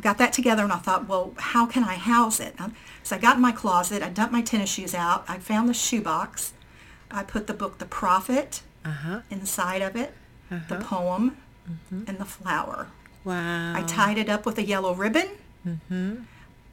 [0.00, 2.54] got that together and I thought, well, how can I house it?
[2.58, 5.68] Um, So I got in my closet, I dumped my tennis shoes out, I found
[5.68, 6.54] the shoebox,
[7.10, 9.20] I put the book The Prophet Uh-huh.
[9.30, 10.14] inside of it,
[10.68, 11.36] the poem,
[11.90, 12.88] and the flower.
[13.24, 13.74] Wow.
[13.74, 15.28] I tied it up with a yellow ribbon.
[15.66, 16.22] Mm-hmm.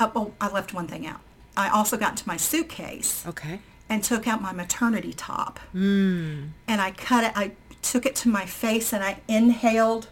[0.01, 1.21] oh, I left one thing out.
[1.55, 3.59] I also got into my suitcase Okay.
[3.89, 5.59] and took out my maternity top.
[5.73, 6.49] Mm.
[6.67, 7.51] And I cut it, I
[7.81, 10.07] took it to my face and I inhaled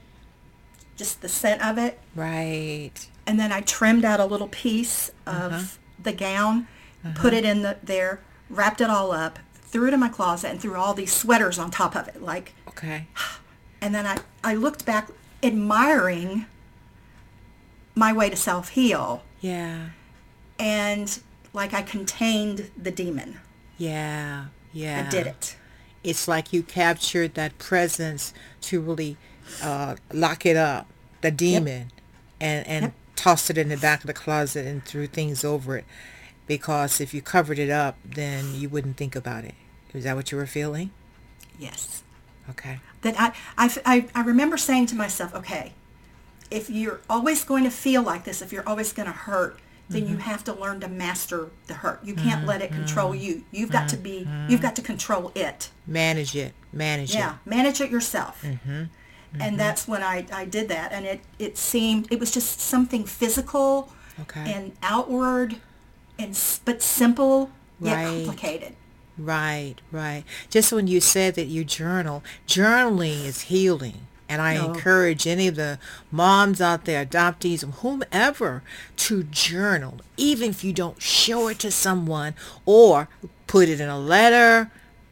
[0.96, 2.00] just the scent of it.
[2.16, 2.92] Right.
[3.28, 6.68] And then I trimmed out a little piece of the gown,
[7.16, 10.60] put it in the, there, wrapped it all up, threw it in my closet and
[10.62, 12.22] threw all these sweaters on top of it.
[12.22, 13.08] Like, Okay.
[13.82, 15.10] and then I, I looked back
[15.44, 16.46] admiring
[17.96, 19.90] my way to self-heal Yeah.
[20.58, 21.20] and
[21.54, 23.40] like I contained the demon.
[23.78, 24.46] Yeah.
[24.74, 25.06] Yeah.
[25.08, 25.58] I did it.
[26.04, 29.18] It's like you captured that presence to really
[29.64, 30.88] uh, lock it up,
[31.22, 31.92] the demon,
[32.40, 32.94] and and Yep.
[33.16, 35.86] tossed it in the back of the closet and threw things over it.
[36.48, 39.56] Because if you covered it up, then you wouldn't think about it.
[39.94, 40.92] Is that what you were feeling?
[41.58, 42.04] Yes.
[42.52, 42.80] Okay.
[43.02, 45.74] That I, I, I, I remember saying to myself, okay,
[46.52, 49.60] if you're always going to feel like this, if you're always going to hurt,
[49.90, 50.22] then you mm-hmm.
[50.22, 52.00] have to learn to master the hurt.
[52.04, 53.24] You can't let it control mm-hmm.
[53.24, 53.44] you.
[53.52, 54.92] You've got to be, you've got to mm-hmm.
[54.92, 55.70] control it.
[55.88, 56.54] Manage it.
[56.72, 57.16] Manage it.
[57.16, 58.46] Yeah, manage it yourself.
[59.40, 60.92] And that's when I, I did that.
[60.92, 64.52] And it, it seemed, it was just something physical Okay.
[64.52, 65.56] and outward,
[66.18, 68.26] and but simple yet Right.
[68.26, 68.76] complicated.
[69.20, 69.76] Right.
[69.92, 70.24] Right.
[70.50, 74.08] Just when you said that you journal, journaling is healing.
[74.32, 74.74] And I No.
[74.74, 75.80] encourage any of the
[76.12, 78.62] moms out there, adoptees, whomever,
[78.98, 83.10] to journal, even if you don't show it to someone or
[83.48, 84.70] put it in a letter,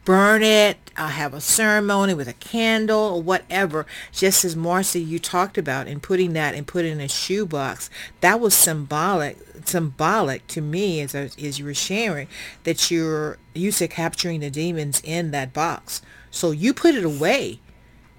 [0.08, 3.84] burn it, uh, have a ceremony with a candle or whatever.
[4.10, 7.90] Just as Marcy, you talked about, and putting that and put it in a shoebox,
[8.22, 12.26] that was symbolic symbolic to me as, I- as you were sharing
[12.64, 16.00] that you're used to capturing the demons in that box.
[16.30, 17.60] So you put it away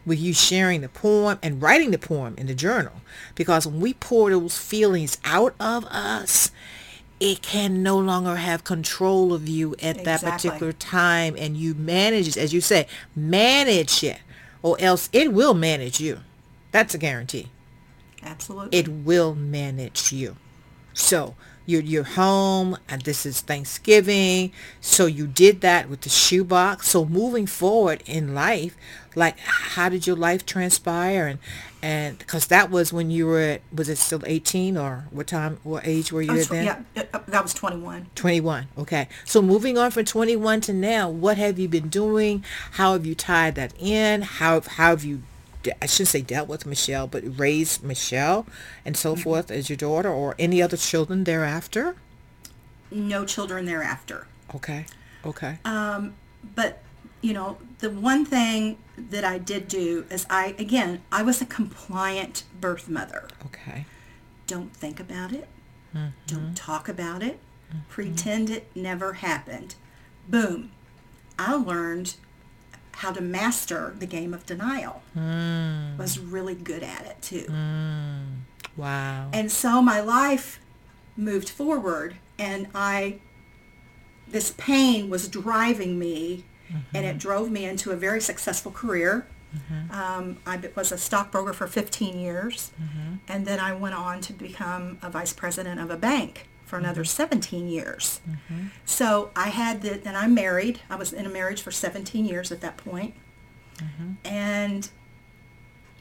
[0.05, 3.01] with you sharing the poem and writing the poem in the journal.
[3.33, 6.51] Because when we pour those feelings out of us,
[7.19, 11.35] it can no longer have control of you at that particular time.
[11.37, 14.19] And you manage it, as you say, manage it,
[14.61, 16.19] or else it will manage you.
[16.71, 17.49] That's a guarantee.
[18.23, 18.77] Absolutely.
[18.77, 20.37] It will manage you.
[20.93, 24.51] So you're, you're home and this is Thanksgiving.
[24.81, 26.89] So you did that with the shoebox.
[26.89, 28.75] So moving forward in life,
[29.19, 31.27] like how did your life transpire?
[31.27, 31.39] And,
[31.81, 35.59] and because that was when you were at, was it still 18 or what time,
[35.63, 36.65] what age were you was at then?
[36.95, 38.07] yeah, uh, that was 21.
[38.15, 38.67] 21.
[38.77, 39.07] Okay.
[39.25, 42.43] So moving on from 21 to now, what have you been doing?
[42.71, 44.23] How have you tied that in?
[44.23, 45.21] How, how have you,
[45.81, 48.45] I shouldn't say dealt with Michelle, but raised Michelle
[48.83, 51.95] and so forth as your daughter or any other children thereafter?
[52.91, 54.25] No children thereafter.
[54.55, 54.85] Okay.
[55.25, 55.59] Okay.
[55.65, 56.15] Um,
[56.55, 56.81] But,
[57.21, 61.45] you know, the one thing that I did do is I, again, I was a
[61.45, 63.27] compliant birth mother.
[63.45, 63.85] okay.
[64.47, 65.47] Don't think about it.
[65.95, 66.09] Mm-hmm.
[66.25, 67.39] Don't talk about it.
[67.69, 67.79] Mm-hmm.
[67.89, 69.75] Pretend it never happened.
[70.27, 70.71] Boom.
[71.37, 72.15] I learned
[72.93, 75.03] how to master the game of denial.
[75.15, 75.97] Mm.
[75.97, 77.45] Was really good at it too.
[77.47, 78.39] Mm.
[78.75, 79.29] Wow.
[79.31, 80.59] And so my life
[81.15, 83.19] moved forward and I,
[84.27, 86.43] this pain was driving me
[86.93, 89.25] and it drove me into a very successful career.
[89.91, 92.71] Um, I was a stockbroker for 15 years
[93.27, 97.03] and then I went on to become a vice president of a bank for another
[97.03, 98.21] 17 years.
[98.85, 100.81] So I had the, and I'm married.
[100.89, 103.15] I was in a marriage for 17 years at that point.
[104.23, 104.87] And,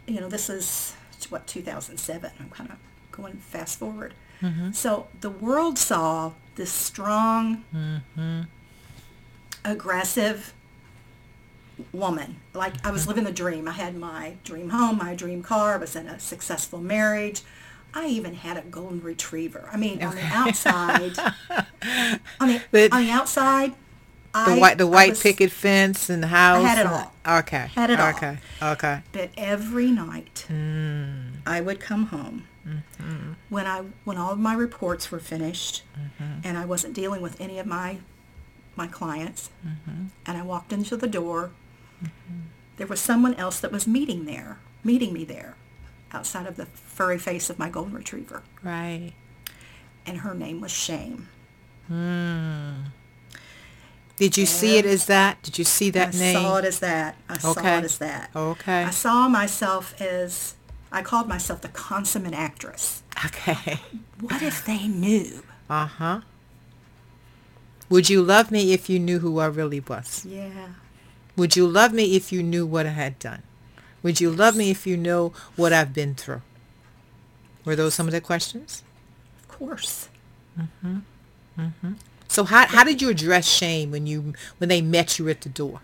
[0.07, 0.95] you know, this is
[1.31, 2.31] what 2007.
[2.39, 2.77] I'm kind of
[3.13, 4.13] going fast forward.
[4.73, 7.65] So the world saw this strong,
[9.65, 10.53] aggressive
[11.93, 12.37] woman.
[12.55, 13.69] Like I was living the dream.
[13.69, 15.75] I had my dream home, my dream car.
[15.75, 17.43] I was in a successful marriage.
[17.95, 19.69] I even had a golden retriever.
[19.73, 21.19] I mean, on the outside,
[22.41, 23.71] on the, But- on the outside,
[24.35, 26.63] the I, white, the white was- picket fence and the house.
[26.63, 27.39] I had it all.
[27.41, 27.71] Okay.
[27.75, 28.11] Had it all.
[28.11, 28.39] Okay.
[28.63, 29.01] Okay.
[29.13, 31.33] But every night, Mm.
[31.47, 33.33] I would come home Mm-hmm.
[33.49, 36.41] when I when all of my reports were finished, Mm-hmm.
[36.45, 37.99] and I wasn't dealing with any of my
[38.77, 40.07] my clients, Mm-hmm.
[40.27, 41.51] and I walked into the door.
[42.77, 45.57] There was someone else that was meeting there, meeting me there,
[46.13, 49.13] outside of the furry face of my golden retriever, Right.
[50.07, 51.29] and her name was Shame.
[54.17, 55.43] Did you see it as that?
[55.43, 56.35] Did you see that I name?
[56.37, 57.17] saw it as that.
[57.29, 58.31] I saw it as that.
[58.35, 58.85] Okay.
[58.85, 60.55] I saw myself as
[60.91, 63.03] I called myself the consummate actress.
[63.25, 63.81] Okay.
[64.21, 65.43] What if they knew?
[65.71, 66.21] Uh-huh.
[67.89, 70.25] Would you love me if you knew who I really was?
[70.25, 70.69] Yeah.
[71.39, 73.43] Would you love me if you knew what I had done?
[74.03, 76.43] Would you love me if you know what I've been through?
[77.65, 78.83] Were those some of the questions?
[79.39, 80.09] Of course.
[80.59, 80.99] Mm-hmm.
[81.57, 81.93] Mm-hmm.
[82.27, 85.49] So how how did you address shame when you when they met you at the
[85.49, 85.81] door?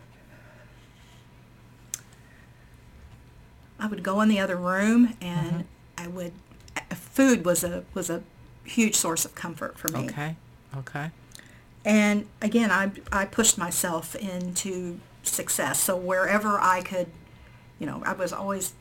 [3.78, 6.32] I would go in the other room and I would
[6.76, 8.24] uh, food was a was a
[8.64, 10.06] huge source of comfort for me.
[10.06, 10.36] Okay.
[10.76, 11.10] Okay.
[11.84, 15.80] And again, I I pushed myself into success.
[15.80, 17.08] So wherever I could,
[17.78, 18.74] you know, I was always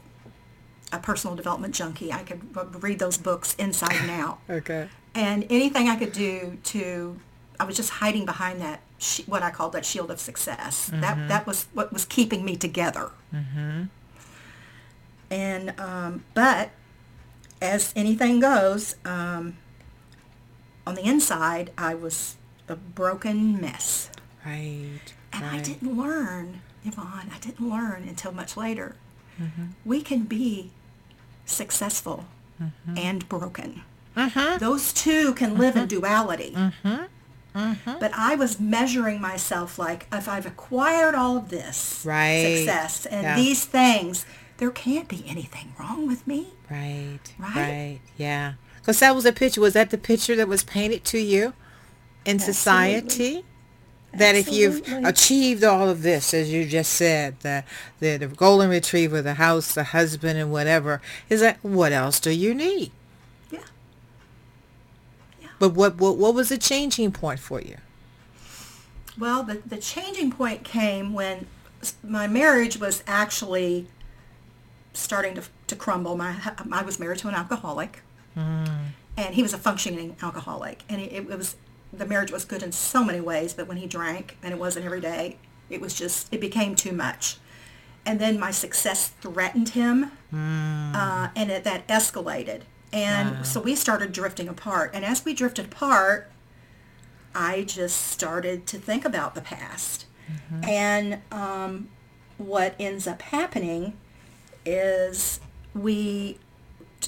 [0.92, 2.12] a personal development junkie.
[2.12, 4.40] I could read those books inside and out.
[4.50, 4.90] Okay.
[5.16, 7.20] And anything I could do to,
[7.60, 8.82] I was just hiding behind that,
[9.28, 10.90] what I called that shield of success.
[10.92, 13.12] That that was what was keeping me together.
[13.32, 13.84] Mm-hmm.
[15.30, 16.72] And um, but
[17.62, 19.58] as anything goes, um,
[20.88, 22.38] on the inside, I was
[22.68, 24.10] a broken mess,
[24.46, 25.14] Right.
[25.34, 27.30] And I didn't learn, Yvonne.
[27.34, 28.96] I didn't learn until much later.
[29.42, 29.66] Mm-hmm.
[29.86, 30.72] We can be
[31.46, 32.26] successful
[32.62, 32.98] mm-hmm.
[32.98, 33.82] and broken.
[34.16, 34.60] Mm-hmm.
[34.60, 36.56] Those two can live in duality.
[37.54, 42.58] But I was measuring myself like if I've acquired all of this Right.
[42.58, 43.36] success and Yeah.
[43.36, 44.26] these things,
[44.58, 46.48] there can't be anything wrong with me.
[46.70, 47.20] Right.
[47.38, 47.56] Right?
[47.56, 48.00] Right.
[48.18, 48.54] Yeah.
[48.80, 49.62] Because that was a picture.
[49.62, 51.54] Was that the picture that was painted to you
[52.26, 53.46] in society?
[54.16, 57.64] That if you've achieved all of this, as you just said, the,
[58.00, 62.30] the the golden retriever, the house, the husband, and whatever, is that what else do
[62.30, 62.92] you need?
[63.50, 63.60] Yeah.
[65.42, 65.48] yeah.
[65.58, 67.78] But what what what was the changing point for you?
[69.18, 71.48] Well, the, the changing point came when
[72.04, 73.88] my marriage was actually
[74.94, 76.16] starting to, to crumble.
[76.16, 76.36] My,
[76.72, 78.02] I was married to an alcoholic,
[78.38, 78.70] mm.
[79.18, 80.84] and he was a functioning alcoholic.
[80.90, 81.56] And it, it was
[81.94, 84.86] the marriage was good in so many ways, but when he drank, and it wasn't
[84.86, 85.38] every day,
[85.70, 87.38] it was just it became too much.
[88.06, 92.62] And then my success threatened him, uh, and it, that escalated.
[92.92, 94.92] And so we started drifting apart.
[94.94, 96.30] And as we drifted apart,
[97.34, 100.06] I just started to think about the past.
[100.68, 101.90] And um,
[102.38, 103.94] what ends up happening
[104.66, 105.40] is
[105.74, 106.38] we,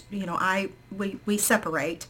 [0.09, 2.07] you know, I we, we separate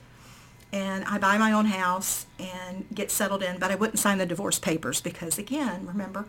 [0.71, 4.25] and I buy my own house and get settled in, but I wouldn't sign the
[4.25, 6.25] divorce papers because again, remember,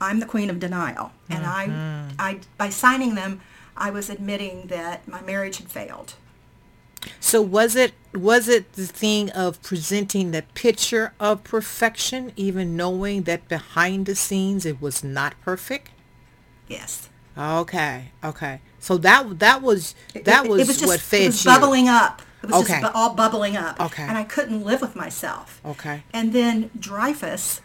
[0.00, 1.12] I'm the queen of denial.
[1.28, 2.16] And I, mm-hmm.
[2.18, 3.40] I by signing them,
[3.76, 6.14] I was admitting that my marriage had failed.
[7.18, 13.22] So was it was it the thing of presenting the picture of perfection, even knowing
[13.22, 15.90] that behind the scenes it was not perfect?
[16.68, 17.08] Yes.
[17.38, 18.60] Okay, okay.
[18.78, 21.50] So that that was that it, was, it was just, what fed it was you.
[21.50, 22.22] bubbling up.
[22.42, 22.80] It was Okay.
[22.80, 23.78] just all bubbling up.
[23.80, 24.02] Okay.
[24.02, 25.60] And I couldn't live with myself.
[25.64, 26.02] Okay.
[26.12, 27.60] And then Dreyfus,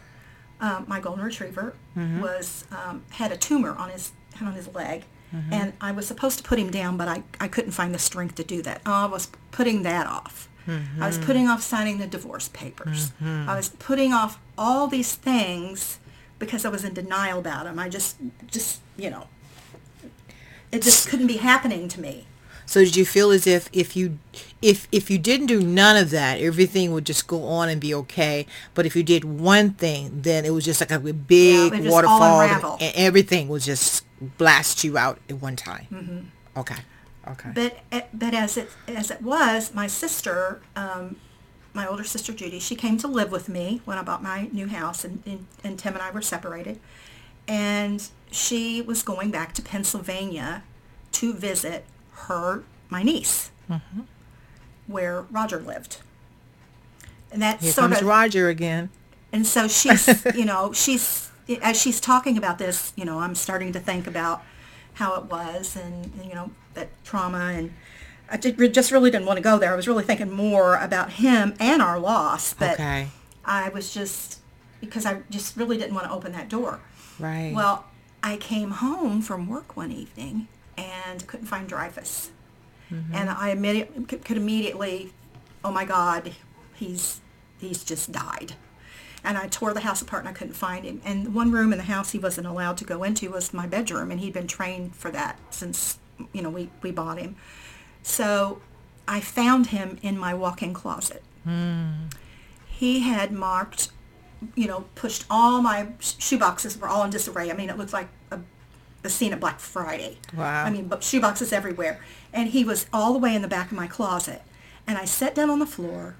[0.60, 2.20] um, my golden retriever, Mm-hmm.
[2.22, 4.12] was um, had a tumor on his
[4.42, 5.04] on his leg,
[5.34, 5.54] Mm-hmm.
[5.54, 8.36] and I was supposed to put him down, but I, I couldn't find the strength
[8.36, 8.82] to do that.
[8.86, 10.48] I was putting that off.
[10.68, 11.02] Mm-hmm.
[11.02, 13.12] I was putting off signing the divorce papers.
[13.24, 16.00] I was putting off all these things
[16.40, 17.80] because I was in denial about him.
[17.80, 18.18] I just
[18.52, 19.28] just you know,
[20.72, 22.28] it just couldn't be happening to me.
[22.66, 24.20] So did you feel as if if you
[24.62, 27.94] if if you didn't do none of that, everything would just go on and be
[27.94, 28.48] okay.
[28.74, 32.78] But if you did one thing, then it was just like a big all waterfall,
[32.82, 34.06] and everything would just
[34.38, 35.88] blast you out at one time.
[35.92, 36.60] Mm-hmm.
[36.60, 36.82] Okay,
[37.28, 37.52] okay.
[37.54, 41.18] But eh, but as it as it was, my sister, um,
[41.74, 44.68] my older sister Judy, she came to live with me when I bought my new
[44.68, 46.80] house, and, and, and Tim and I were separated.
[47.48, 50.64] And she was going back to Pennsylvania
[51.12, 51.86] to visit
[52.28, 53.52] her my niece,
[54.88, 55.98] where Roger lived.
[57.32, 58.90] And that Here sort comes of Roger again.
[59.34, 61.30] and so she's, you know, she's
[61.62, 64.44] as she's talking about this, you know, I'm starting to think about
[64.94, 67.74] how it was, and you know, that trauma, and
[68.30, 69.74] I did, just really didn't want to go there.
[69.74, 73.10] I was really thinking more about him and our loss, but Okay,
[73.44, 74.40] I was just
[74.82, 76.80] because I just really didn't want to open that door.
[77.20, 77.54] right.
[77.54, 77.86] Well,
[78.24, 80.48] I came home from work one evening
[80.78, 82.32] and couldn't find Dreyfus.
[82.92, 83.16] Mm-hmm.
[83.16, 85.14] And I immediately, could, immediately,
[85.64, 86.32] oh my God,
[86.74, 87.22] he's,
[87.58, 88.54] he's just died.
[89.24, 91.02] And I tore the house apart and I couldn't find him.
[91.04, 94.12] And one room in the house he wasn't allowed to go into was my bedroom
[94.12, 95.98] and he'd been trained for that since,
[96.32, 97.36] you know, we, we bought him.
[98.04, 98.62] So
[99.08, 101.24] I found him in my walk-in closet.
[101.44, 102.08] Hmm.
[102.68, 103.90] He had marked
[104.56, 107.50] you know, pushed all my sh- shoe boxes were all in disarray.
[107.50, 108.40] I mean, it looked like a,
[109.06, 110.18] the scene at Black Friday.
[110.36, 110.66] Wow.
[110.66, 112.02] I mean, but shoeboxes everywhere.
[112.34, 114.42] And he was all the way in the back of my closet.
[114.86, 116.16] And I sat down on the floor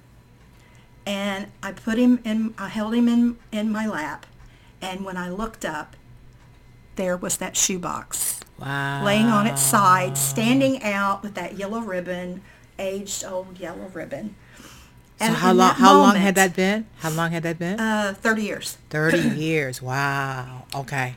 [1.06, 4.26] and I put him in, I held him in, in my lap.
[4.82, 5.96] And when I looked up,
[6.96, 9.04] there was that shoebox Wow.
[9.04, 12.42] laying on its side, standing out with that yellow ribbon,
[12.80, 14.36] aged old yellow ribbon.
[15.20, 15.76] So And how long?
[15.76, 16.88] How long had that been?
[17.00, 17.80] How long had that been?
[17.80, 18.78] Uh, 30 years.
[18.90, 19.82] Thirty years.
[19.82, 20.64] Wow.
[20.74, 21.16] Okay.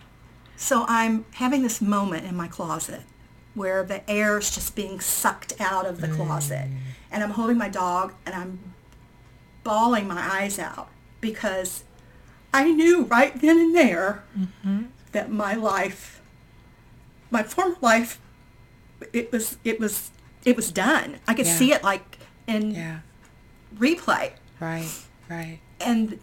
[0.58, 3.02] So I'm having this moment in my closet
[3.54, 6.16] where the air is just being sucked out of the mm.
[6.16, 6.68] closet.
[7.10, 8.74] And I'm holding my dog and I'm
[9.64, 10.88] bawling my eyes out
[11.20, 11.84] because
[12.52, 14.82] I knew right then and there mm-hmm.
[15.12, 16.20] that my life,
[17.30, 18.20] my former life,
[19.12, 20.10] it was, it was,
[20.44, 21.18] it was done.
[21.26, 21.54] I could Yeah.
[21.54, 22.98] see it like in Yeah.
[23.76, 24.32] replay.
[24.60, 24.90] Right.
[25.28, 25.60] Right.
[25.80, 26.18] and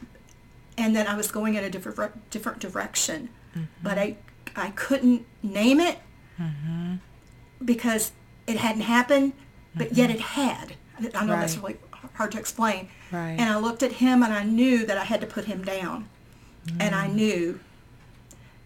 [0.78, 3.30] and then I was going in a different different direction,
[3.82, 4.00] but mm-hmm.
[4.00, 4.18] I
[4.56, 6.00] I couldn't name it
[6.40, 6.96] mm-hmm.
[7.64, 8.12] because
[8.48, 9.34] it hadn't happened,
[9.76, 10.20] but yet mm-hmm.
[10.20, 10.74] it had.
[11.14, 11.78] I know that's really
[12.14, 12.90] hard to explain.
[13.12, 13.36] Right.
[13.38, 16.08] And I looked at him and I knew that I had to put him down,
[16.80, 17.16] and I mm.
[17.16, 17.60] knew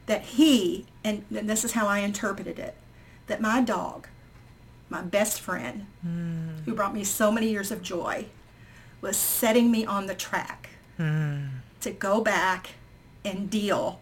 [0.05, 2.75] that he and, and this is how I interpreted it,
[3.27, 4.07] that my dog,
[4.89, 6.63] my best friend, mm.
[6.65, 8.25] who brought me so many years of joy,
[9.01, 10.69] was setting me on the track
[10.99, 11.49] mm.
[11.81, 12.71] to go back
[13.23, 13.99] and deal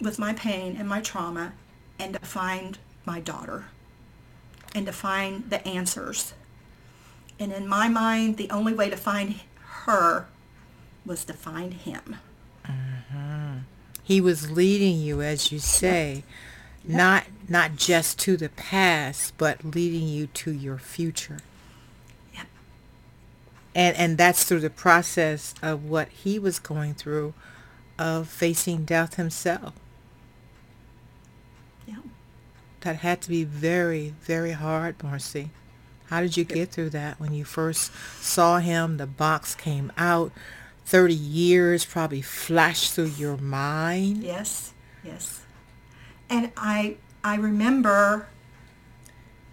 [0.00, 1.52] with my pain and my trauma
[1.98, 3.66] and to find my daughter
[4.74, 6.34] and to find the answers.
[7.38, 9.40] And in my mind, the only way to find
[9.84, 10.26] her
[11.04, 12.16] was to find him.
[14.02, 16.24] He was leading you, as you say,
[16.84, 21.38] not not just to the past, but leading you to your future.
[22.34, 22.46] Yep.
[23.74, 27.34] And and that's through the process of what he was going through,
[27.98, 29.74] of facing death himself.
[32.80, 35.50] That had to be very, very hard, Marcy.
[36.06, 38.96] How did you get through that when you first saw him?
[38.96, 40.32] The box came out.
[40.86, 44.24] 30 years probably flashed through your mind.
[44.24, 44.72] Yes,
[45.04, 45.42] yes.
[46.28, 48.28] And I I remember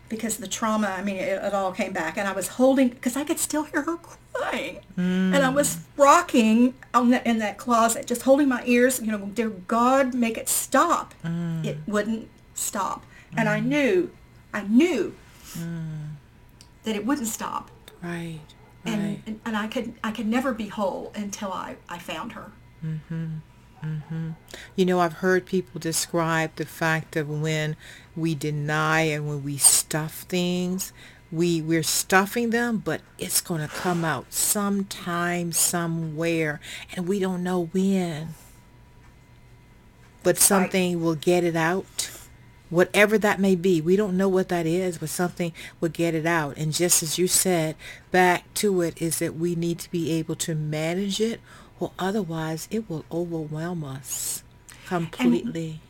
[0.09, 3.15] because the trauma, I mean, it, it all came back, and I was holding because
[3.15, 5.83] I could still hear her crying, and I was mm.
[5.97, 9.01] rocking on the, in that closet, just holding my ears.
[9.01, 11.13] You know, dear God, make it stop.
[11.23, 11.87] It mm.
[11.87, 13.05] wouldn't stop,
[13.35, 14.11] and I knew,
[14.53, 15.15] I knew
[16.83, 17.71] that it wouldn't stop,
[18.01, 18.39] Right.
[18.85, 19.21] and, Right.
[19.25, 22.51] and and I could I could never be whole until I I found her.
[22.85, 23.25] Mm-hmm.
[23.83, 24.29] Mm-hmm.
[24.75, 27.75] You know, I've heard people describe the fact of when
[28.15, 30.93] we deny and when we stuff things,
[31.31, 36.59] we we're stuffing them, but it's going to come out sometime, somewhere,
[36.95, 38.29] and we don't know when.
[40.23, 42.11] But something will get it out.
[42.69, 46.25] Whatever that may be, we don't know what that is, but something will get it
[46.25, 46.57] out.
[46.57, 47.75] And just as you said,
[48.11, 51.39] back to it is that we need to be able to manage it,
[51.79, 54.43] or otherwise it will overwhelm us
[54.85, 55.81] completely.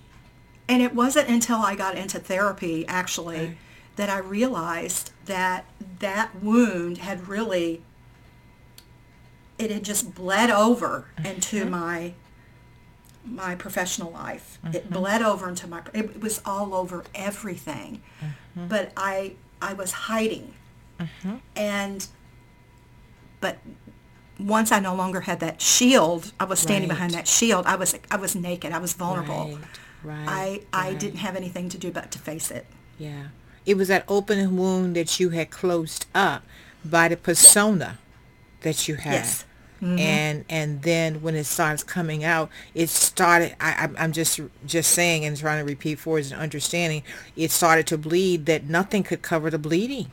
[0.70, 3.58] And it wasn't until I got into therapy, actually,
[3.96, 5.66] that I realized that
[6.00, 7.82] that wound had really,
[9.58, 11.26] it had just bled over mm-hmm.
[11.26, 12.14] into my
[13.28, 14.60] my professional life.
[14.66, 14.94] It mm-hmm.
[14.94, 18.02] bled over into my, it was all over everything.
[18.22, 18.68] Mm-hmm.
[18.68, 20.54] But I, I was hiding.
[21.00, 21.36] Mm-hmm.
[21.56, 22.08] And,
[23.40, 23.58] but
[24.40, 27.66] once I no longer had that shield, I was standing behind that shield.
[27.66, 28.72] I was, I was naked.
[28.72, 29.60] I was vulnerable.
[30.04, 30.28] Right, right.
[30.28, 31.00] I, I right.
[31.00, 32.66] didn't have anything to do but to face it.
[32.98, 33.28] Yeah.
[33.66, 36.44] It was that open wound that you had closed up
[36.86, 38.00] by the persona
[38.62, 39.14] that you had.
[39.14, 39.46] Yes.
[39.82, 40.00] Mm-hmm.
[40.00, 43.56] And and then when it starts coming out, it started.
[43.60, 47.04] I, I'm- I'm just just saying and trying to repeat for his understanding.
[47.36, 50.12] It started to bleed that nothing could cover the bleeding.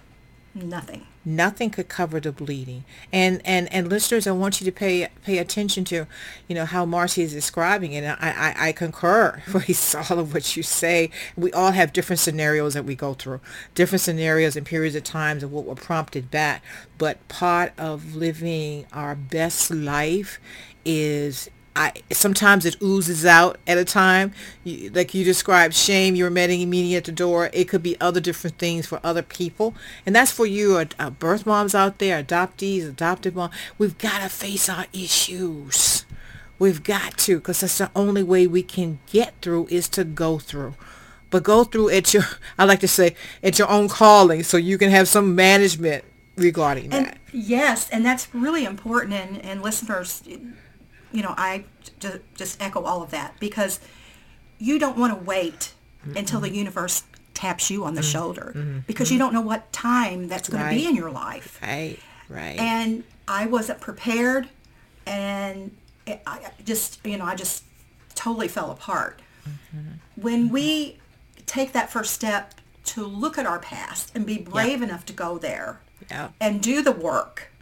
[0.55, 1.07] Nothing.
[1.25, 2.85] Nothing could cover the bleeding.
[3.12, 6.07] And and and listeners, I want you to pay pay attention to,
[6.49, 8.05] you know, how Marcy is describing it.
[8.05, 11.11] And I I, I concur with all of what you say.
[11.37, 13.41] We all have different scenarios that we go through,
[13.75, 16.62] different scenarios and periods of times of what were prompted back.
[16.99, 20.41] But part of living our best life
[20.85, 24.33] is I sometimes it oozes out at a time.
[24.62, 26.14] You, like you described, shame.
[26.14, 27.51] You're meeting meeting at the door.
[27.53, 29.75] It could be other different things for other people,
[30.07, 33.51] and that's for you, uh, uh, birth moms out there, adoptees, adopted mom.
[33.79, 36.05] We've got to face our issues.
[36.59, 40.39] We've got to, because that's the only way we can get through is to go
[40.39, 40.75] through.
[41.31, 42.22] But go through at your,
[42.59, 46.05] I like to say, at your own calling, so you can have some management
[46.37, 47.18] regarding And that.
[47.33, 49.14] yes, and that's really important.
[49.14, 50.22] And, and listeners,
[51.15, 51.65] you know, I
[52.01, 53.81] just, just echo all of that because
[54.59, 55.73] you don't want to wait
[56.17, 58.11] until the universe taps you on the mm-hmm.
[58.11, 58.79] shoulder mm-hmm.
[58.87, 59.27] because you mm-hmm.
[59.27, 61.59] don't know what time that's going to be in your life.
[61.62, 61.99] Right.
[62.29, 62.59] Right.
[62.59, 64.49] And I wasn't prepared
[65.07, 65.75] and
[66.07, 67.65] it, I just, you know, I just
[68.15, 69.21] totally fell apart.
[70.17, 70.99] When we
[71.47, 72.55] take that first step
[72.85, 76.29] to look at our past and be brave enough to go there yeah.
[76.41, 77.53] and do the work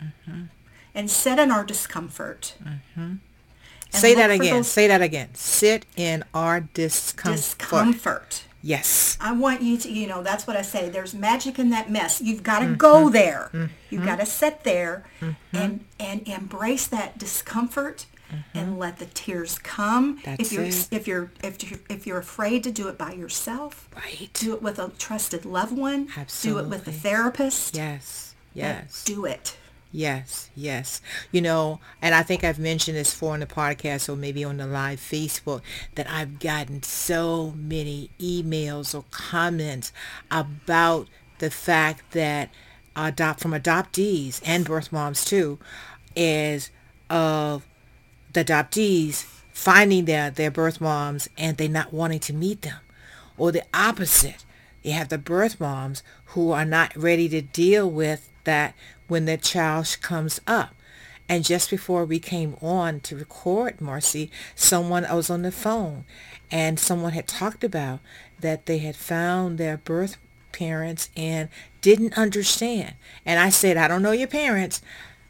[0.94, 2.54] and sit in our discomfort.
[3.92, 4.54] Say that again.
[4.56, 5.28] those Say that again.
[5.34, 7.36] Sit in our discomfort.
[7.36, 8.44] Discomfort.
[8.64, 9.18] Yes.
[9.20, 10.88] I want you to, you know, that's what I say.
[10.88, 12.20] There's magic in that mess.
[12.20, 12.74] You've got to Mm-hmm.
[12.76, 13.50] go there.
[13.90, 15.04] You've got to sit there
[15.52, 18.06] and and embrace that discomfort
[18.54, 20.18] and let the tears come.
[20.18, 20.24] Mm-hmm.
[20.30, 20.88] That's if you're it.
[20.92, 24.30] if you're if you're if you're afraid to do it by yourself, Right.
[24.32, 26.08] do it with a trusted loved one.
[26.16, 26.62] Absolutely.
[26.62, 27.74] Do it with a therapist.
[27.76, 28.34] Yes.
[28.54, 29.02] Yes.
[29.04, 29.56] Do it.
[29.94, 31.02] Yes, yes.
[31.30, 34.56] You know, and I think I've mentioned this before on the podcast or maybe on
[34.56, 35.60] the live Facebook
[35.96, 39.92] that I've gotten so many emails or comments
[40.30, 42.48] about the fact that
[42.96, 45.58] adopt from adoptees and birth moms too
[46.16, 46.70] is
[47.10, 47.66] of
[48.32, 52.78] the adoptees finding their, their birth moms and they not wanting to meet them.
[53.36, 54.44] Or the opposite.
[54.82, 58.74] You have the birth moms who are not ready to deal with that
[59.12, 60.74] when the child comes up.
[61.28, 66.06] And just before we came on to record, Marcy, someone I was on the phone
[66.50, 68.00] and someone had talked about
[68.40, 70.16] that they had found their birth
[70.52, 71.50] parents and
[71.82, 72.94] didn't understand.
[73.26, 74.80] And I said, I don't know your parents,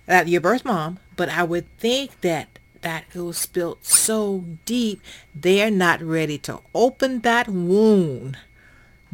[0.08, 5.00] uh, your birth mom, but I would think that that it was built so deep,
[5.34, 8.36] they're not ready to open that wound,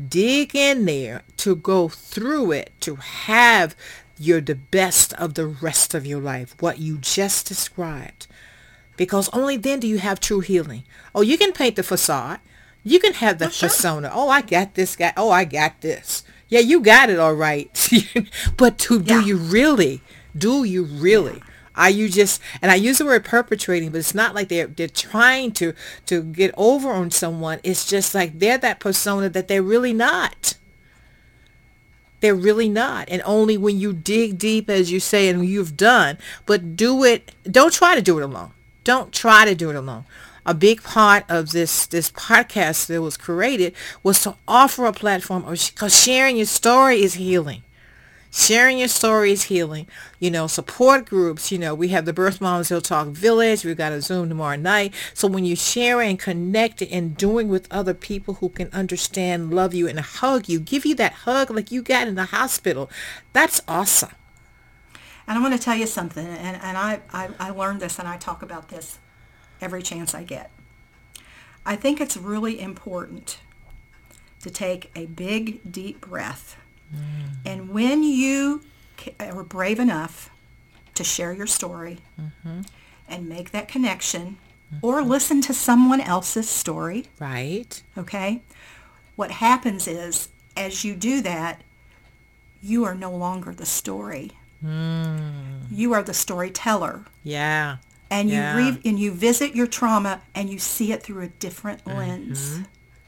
[0.08, 3.76] dig in there to go through it, to have
[4.20, 8.26] your the best of the rest of your life, what you just described.
[8.96, 10.84] Because only then do you have true healing.
[11.14, 12.40] Oh, you can paint the facade.
[12.82, 13.68] You can have the sure.
[13.68, 14.10] persona.
[14.12, 15.12] Oh, I got this guy.
[15.16, 16.24] Oh, I got this.
[16.48, 17.70] Yeah, you got it all right.
[18.56, 20.00] but to, do you really?
[20.36, 21.42] Do you really?
[21.78, 24.88] Are you just and I use the word perpetrating, but it's not like they're they're
[24.88, 25.74] trying to
[26.06, 27.60] to get over on someone.
[27.62, 30.57] It's just like they're that persona that they're really not.
[32.20, 33.08] They're really not.
[33.08, 37.32] And only when you dig deep, as you say, and you've done, but do it.
[37.44, 38.50] Don't try to do it alone.
[38.84, 40.04] Don't try to do it alone.
[40.46, 45.42] A big part of this this podcast that was created was to offer a platform
[45.42, 47.62] because sharing your story is healing.
[48.38, 49.88] Sharing your story is healing.
[50.20, 51.50] You know, support groups.
[51.50, 53.64] You know, we have the Birth Moms Hill Talk Village.
[53.64, 54.94] We've got a Zoom tomorrow night.
[55.12, 59.74] So when you share and connect and doing with other people who can understand, love
[59.74, 62.88] you, and hug you, give you that hug like you got in the hospital,
[63.32, 64.12] that's awesome.
[65.26, 68.06] And I want to tell you something, and, and I, I, I learned this and
[68.06, 69.00] I talk about this
[69.60, 70.52] every chance I get.
[71.66, 73.40] I think it's really important
[74.42, 76.56] to take a big, deep breath.
[76.94, 77.00] Mm.
[77.44, 78.62] And when you
[79.20, 80.30] are uh, brave enough
[80.94, 82.62] to share your story mm-hmm.
[83.08, 84.36] and make that connection
[84.72, 84.84] mm-hmm.
[84.84, 87.82] or listen to someone else's story, Right?
[87.96, 88.42] okay,
[89.16, 91.62] what happens is as you do that,
[92.60, 94.32] you are no longer the story.
[94.64, 95.70] Mm.
[95.70, 97.04] You are the storyteller.
[97.22, 97.76] Yeah.
[98.10, 98.56] And you Yeah.
[98.56, 102.40] re- and you visit your trauma and you see it through a different lens.
[102.40, 102.62] Mm-hmm.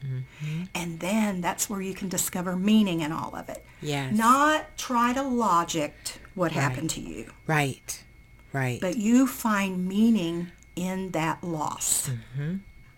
[0.05, 0.63] Mm-hmm.
[0.75, 3.65] And then that's where you can discover meaning in all of it.
[3.83, 4.15] Yes.
[4.17, 5.95] Not try to logic
[6.35, 8.03] what happened to you, Right.
[8.53, 8.81] Right.
[8.81, 12.09] but you find meaning in that loss.
[12.09, 12.57] Mm-hmm.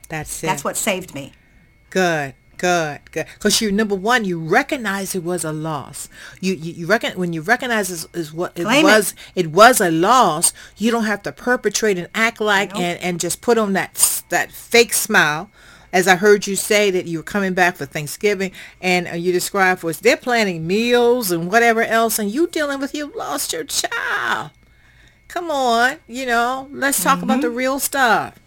[0.09, 0.46] that's it.
[0.46, 1.32] That's what saved me.
[1.90, 3.26] Good, good, good.
[3.34, 6.09] Because you number one, you recognize it was a loss.
[6.40, 9.14] You you, you reckon when you recognize is, is what it Claim was.
[9.34, 9.48] It.
[9.50, 10.53] was a loss.
[10.76, 12.80] You don't have to perpetrate and act like Nope.
[12.80, 15.50] and and just put on that that fake smile.
[15.93, 19.30] As I heard you say that you were coming back for Thanksgiving, and uh, you
[19.30, 23.64] described us they're planning meals and whatever else, and you dealing with you lost your
[23.64, 24.51] child.
[25.28, 28.38] Come on, you know, let's talk about the real stuff.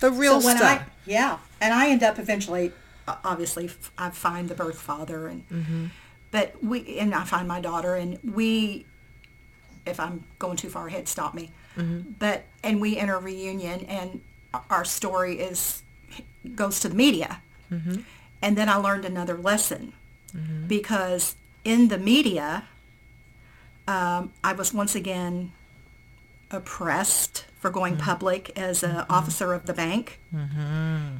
[0.00, 0.80] The real so stuff.
[0.80, 2.72] I yeah, and I end up eventually,
[3.06, 5.86] uh, obviously, I find the birth father, and Mm-hmm.
[6.30, 8.84] but we and I find my daughter, and we,
[9.86, 11.50] if I'm going too far ahead, stop me.
[11.76, 12.12] Mm-hmm.
[12.18, 14.20] But and we enter reunion, and
[14.70, 15.82] our story is
[16.54, 17.40] goes to the media,
[17.72, 18.00] Mm-hmm.
[18.40, 19.92] and then I learned another lesson
[20.68, 21.34] because
[21.64, 22.64] in the media,
[23.88, 25.52] um, I was once again
[26.50, 30.20] oppressed for going public as an officer of the bank.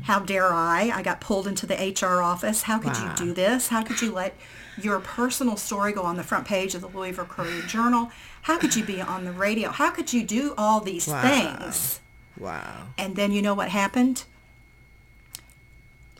[0.02, 0.92] How dare I?
[0.94, 2.62] I got pulled into the HR office.
[2.62, 3.14] How could Wow.
[3.18, 3.68] you do this?
[3.68, 4.36] How could you let
[4.76, 8.12] your personal story go on the front page of the Louisville Courier Journal?
[8.42, 9.70] How could you be on the radio?
[9.70, 11.22] How could you do all these Wow.
[11.22, 12.00] things?
[12.38, 12.88] wow.
[12.98, 14.24] And then you know what happened?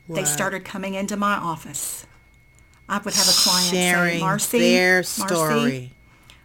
[0.09, 2.07] They started coming into my office.
[2.88, 5.92] I would have a client Sharing say, Marcy, their Marcy.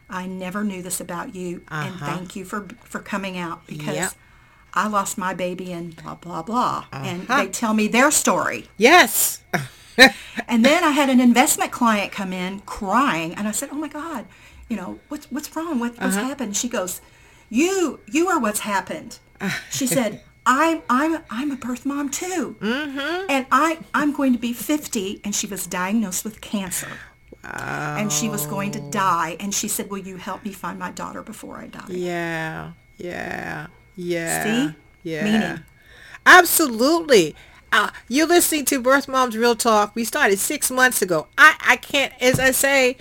[0.09, 2.05] I never knew this about you, and Uh-huh.
[2.05, 4.14] thank you for for coming out because Yep.
[4.74, 6.86] I lost my baby and blah blah blah.
[6.91, 7.43] And Uh-huh.
[7.43, 8.70] they tell me their story.
[8.78, 9.41] Yes.
[10.47, 13.88] And then I had an investment client come in crying, and I said, "Oh my
[13.89, 14.26] God,
[14.70, 15.80] you know what's what's wrong?
[15.80, 16.26] What, what's Uh-huh.
[16.28, 17.01] happened?" She goes,
[17.49, 19.20] "You you are what's happened."
[19.70, 23.26] She said, "I'm I'm I'm a birth mom too, mm-hmm.
[23.30, 26.92] and I I'm going to be 50." And she was diagnosed with cancer,
[27.44, 29.38] and she was going to die.
[29.39, 32.72] And she said, "Will you help me find my daughter before I die?" Yeah.
[32.98, 33.68] Yeah.
[33.96, 34.44] Yeah.
[34.44, 34.76] See?
[35.04, 35.24] Yeah.
[35.24, 35.64] Meaning.
[36.26, 37.36] Absolutely.
[37.72, 39.96] Uh, you're listening to Birth Moms Real Talk.
[39.96, 41.28] We started six months ago.
[41.38, 42.98] I, I can't, as I say,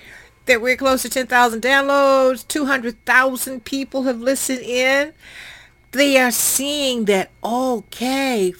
[0.47, 2.47] that we're close to 10,000 downloads.
[2.47, 5.13] 200,000 people have listened in.
[5.93, 8.55] They are seeing that, okay,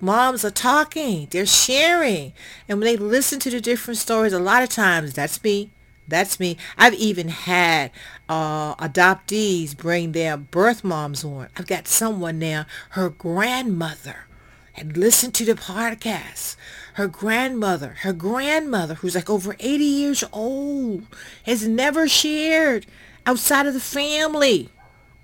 [0.00, 1.28] moms are talking.
[1.30, 2.32] They're sharing.
[2.68, 5.70] And when they listen to the different stories, a lot of times, that's me.
[6.08, 6.56] That's me.
[6.76, 7.90] I've even had
[8.28, 11.48] uh, adoptees bring their birth moms on.
[11.56, 14.26] I've got someone now, her grandmother
[14.72, 16.56] had listened to the podcast.
[16.94, 21.06] Her grandmother, her grandmother, who's like over 80 years old,
[21.44, 22.86] has never shared
[23.24, 24.70] outside of the family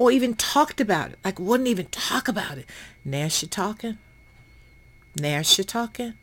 [0.00, 1.18] or even talked about it.
[1.22, 2.64] Like wouldn't even talk about it.
[3.04, 3.98] Now she talking.
[5.14, 6.14] Now she talking.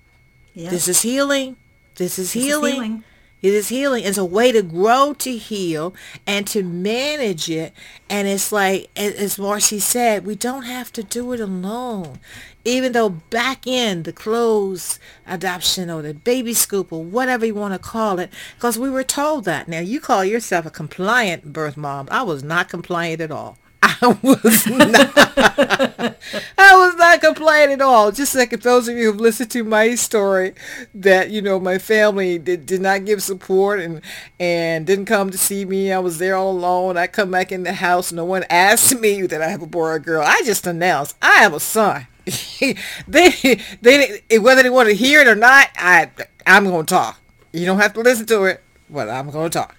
[0.55, 0.71] Yes.
[0.71, 1.57] This is healing.
[1.93, 2.73] This is is healing.
[2.73, 3.03] healing.
[3.43, 4.03] It is healing.
[4.03, 5.93] It's a way to grow to heal
[6.25, 7.71] and to manage it.
[8.09, 12.17] And it's like, as Marcy said, we don't have to do it alone.
[12.65, 14.97] Even though back in the closed
[15.28, 19.03] adoption or the baby scoop or whatever you want to call it, because we were
[19.03, 19.67] told that.
[19.67, 22.07] Now, you call yourself a compliant birth mom.
[22.09, 23.59] I was not compliant at all.
[24.01, 26.17] I was not.
[26.57, 28.11] I was not complaining at all.
[28.11, 30.53] Just like if those of you who've listened to my story,
[30.93, 34.01] that you know my family did, did not give support and
[34.39, 35.91] and didn't come to see me.
[35.91, 36.97] I was there all alone.
[36.97, 38.11] I come back in the house.
[38.11, 40.23] No one asked me that I have a boy or a girl.
[40.23, 42.07] I just announced I have a son.
[43.07, 46.11] they they whether they want to hear it or not, I
[46.45, 47.19] I'm gonna talk.
[47.51, 49.75] You don't have to listen to it, but I'm gonna talk.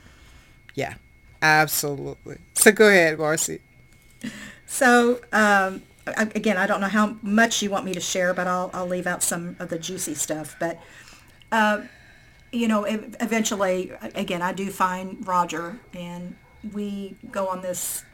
[0.75, 0.95] Yeah,
[1.43, 2.39] absolutely.
[2.55, 3.61] So go ahead, Marcy.
[4.71, 8.71] So, um, again, I don't know how much you want me to share, but I'll,
[8.75, 10.57] I'll leave out some of the juicy stuff.
[10.61, 10.79] But,
[11.51, 11.81] uh,
[12.53, 16.37] you know, eventually, again, I do find Roger, and
[16.75, 18.05] we go on this,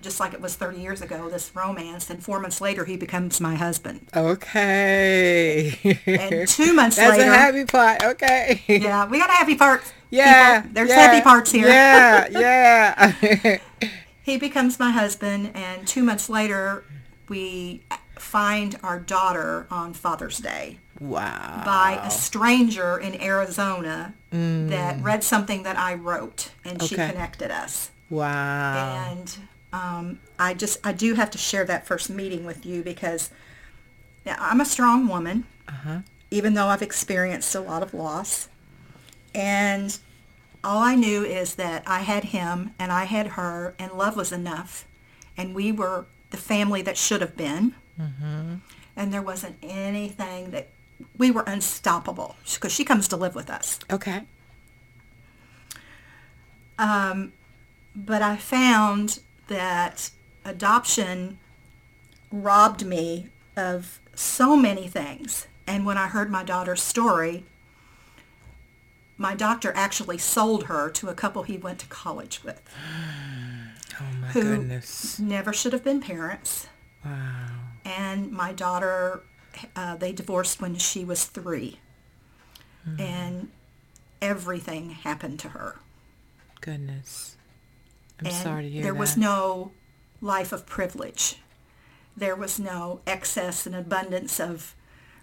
[0.00, 2.08] just like it was 30 years ago, this romance.
[2.08, 4.08] And four months later, he becomes my husband.
[4.16, 5.98] Okay.
[6.06, 8.02] And two months That's later, a happy part.
[8.02, 8.62] Okay.
[8.68, 9.82] yeah, we got a happy part.
[10.08, 10.62] Yeah.
[10.62, 10.74] people.
[10.74, 11.68] There's yeah, happy parts here.
[11.68, 12.28] Yeah.
[12.30, 13.58] Yeah.
[14.24, 16.84] he becomes my husband, and two months later,
[17.28, 17.82] we
[18.18, 20.78] find our daughter on Father's Day.
[20.98, 21.62] wow.
[21.64, 27.90] by a stranger in Arizona that read something that I wrote, and she connected us.
[28.10, 29.08] Wow.
[29.10, 29.38] And
[29.72, 33.30] um, I just I do have to share that first meeting with you because
[34.26, 35.44] I'm a strong woman,
[36.30, 38.48] even though I've experienced a lot of loss.
[39.34, 39.98] And
[40.64, 44.32] all I knew is that I had him and I had her, and love was
[44.32, 44.86] enough,
[45.36, 47.74] and we were the family that should have been.
[48.96, 50.68] And there wasn't anything that
[51.16, 53.78] we were unstoppable because she comes to live with us.
[53.90, 54.22] Okay.
[56.78, 57.32] Um,
[57.96, 60.10] But I found that
[60.44, 61.38] adoption
[62.32, 65.46] robbed me of so many things.
[65.66, 67.44] And when I heard my daughter's story,
[69.16, 72.60] my doctor actually sold her to a couple he went to college with.
[74.00, 75.20] Oh my Who- goodness.
[75.20, 76.66] Never should have been parents.
[77.04, 77.46] Wow.
[77.84, 79.22] And my daughter,
[79.76, 81.78] uh, they divorced when she was three.
[82.98, 83.50] And
[84.20, 85.76] everything happened to her.
[86.60, 87.36] Goodness.
[88.18, 88.98] I'm and sorry to hear there that.
[88.98, 89.70] was no
[90.20, 91.36] life of privilege.
[92.16, 94.74] There was no excess and abundance of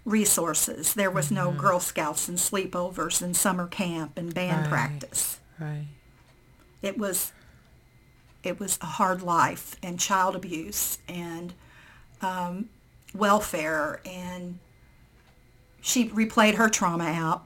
[0.04, 0.94] resources.
[0.94, 4.70] There was no Girl Scouts and sleepovers and summer camp and band Right.
[4.70, 5.38] practice.
[5.60, 5.86] Right.
[6.82, 7.32] It was
[8.42, 11.54] it was a hard life and child abuse and
[12.20, 12.68] um,
[13.14, 14.58] welfare and
[15.80, 17.44] she replayed her trauma out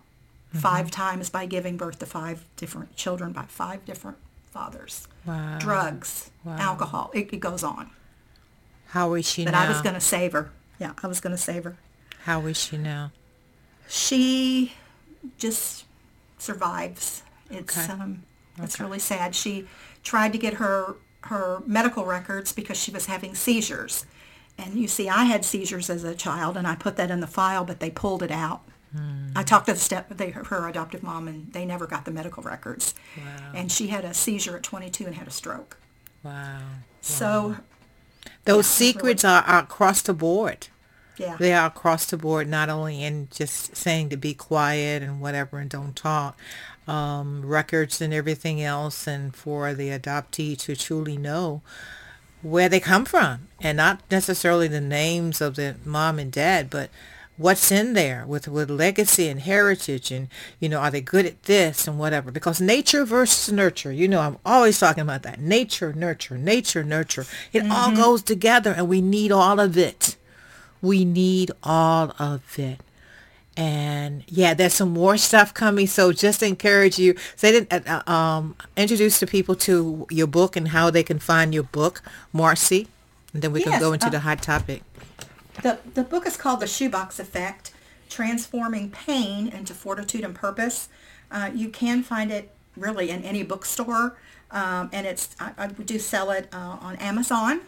[0.51, 0.59] Mm-hmm.
[0.61, 4.17] five times by giving birth to five different children by five different
[4.53, 5.59] fathers Wow.
[5.59, 6.57] drugs, Wow.
[6.59, 7.11] alcohol.
[7.13, 7.91] It, it goes on.
[8.91, 9.65] How is she But now?
[9.65, 10.53] I was going to save her.
[10.79, 11.77] Yeah, I was going to save her.
[12.27, 13.13] How is she now?
[13.89, 14.73] She
[15.39, 15.85] just
[16.39, 17.23] survives.
[17.51, 17.93] It's Okay.
[17.93, 18.25] um,
[18.59, 18.85] it's Okay.
[18.85, 19.35] really sad.
[19.37, 19.69] She
[20.03, 24.05] tried to get her her medical records because she was having seizures,
[24.59, 27.27] And you see, I had seizures as a child, and I put that in the
[27.27, 28.63] file, but they pulled it out.
[29.35, 32.43] I talked to the step, they, her adoptive mom, and they never got the medical
[32.43, 32.95] records.
[33.19, 33.53] Wow.
[33.55, 35.77] And she had a seizure at 22 and had a stroke.
[36.23, 36.61] Wow.
[37.03, 37.57] So,
[38.45, 40.69] Those secrets are, are across the board.
[41.19, 41.37] Yeah.
[41.39, 45.59] They are across the board, not only in just saying to be quiet and whatever
[45.59, 46.39] and don't talk,
[46.87, 51.63] um, records and everything else, and for the adoptee to truly know
[52.43, 56.91] where they come from and not necessarily the names of the mom and dad, but
[57.37, 60.29] what's in there with, with legacy and heritage and,
[60.61, 62.31] you know, are they good at this and whatever?
[62.31, 65.41] Because nature versus nurture, you know, I'm always talking about that.
[65.41, 67.27] Nature, nurture, nature, nurture.
[67.53, 70.17] It all goes together and we need all of it.
[70.83, 72.81] We need all of it.
[73.57, 75.87] And yeah, there's some more stuff coming.
[75.87, 77.15] So just encourage you.
[77.37, 81.55] Say that, uh, um, introduce the people to your book and how they can find
[81.55, 82.03] your book,
[82.33, 82.89] Marcy.
[83.33, 84.83] And then we can go into uh, the hot topic.
[85.63, 87.73] The, the book is called The Shoebox Effect,
[88.11, 90.91] Transforming Pain into Fortitude and Purpose.
[91.31, 94.17] Uh, you can find it really in any bookstore.
[94.51, 97.63] Um, and it's, I, I do sell it uh, on Amazon.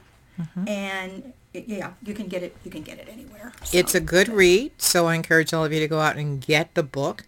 [0.67, 1.35] And it-
[1.67, 3.53] yeah, you can get it, you can get it anywhere.
[3.65, 6.41] So- It's a good read, so I encourage all of you to go out and
[6.41, 7.25] get the book.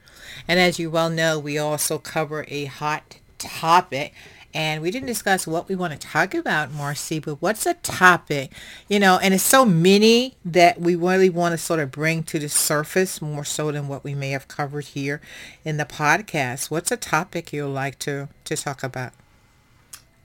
[0.46, 4.12] And as you well know, we also cover a hot topic.
[4.52, 8.50] And we didn't discuss what we want to talk about, Marcy, but what's a topic?
[8.88, 12.38] You know, and it's so many that we really want to sort of bring to
[12.40, 15.20] the surface more so than what we may have covered here
[15.64, 16.68] in the podcast.
[16.68, 19.12] What's a topic you'd like to, to talk about?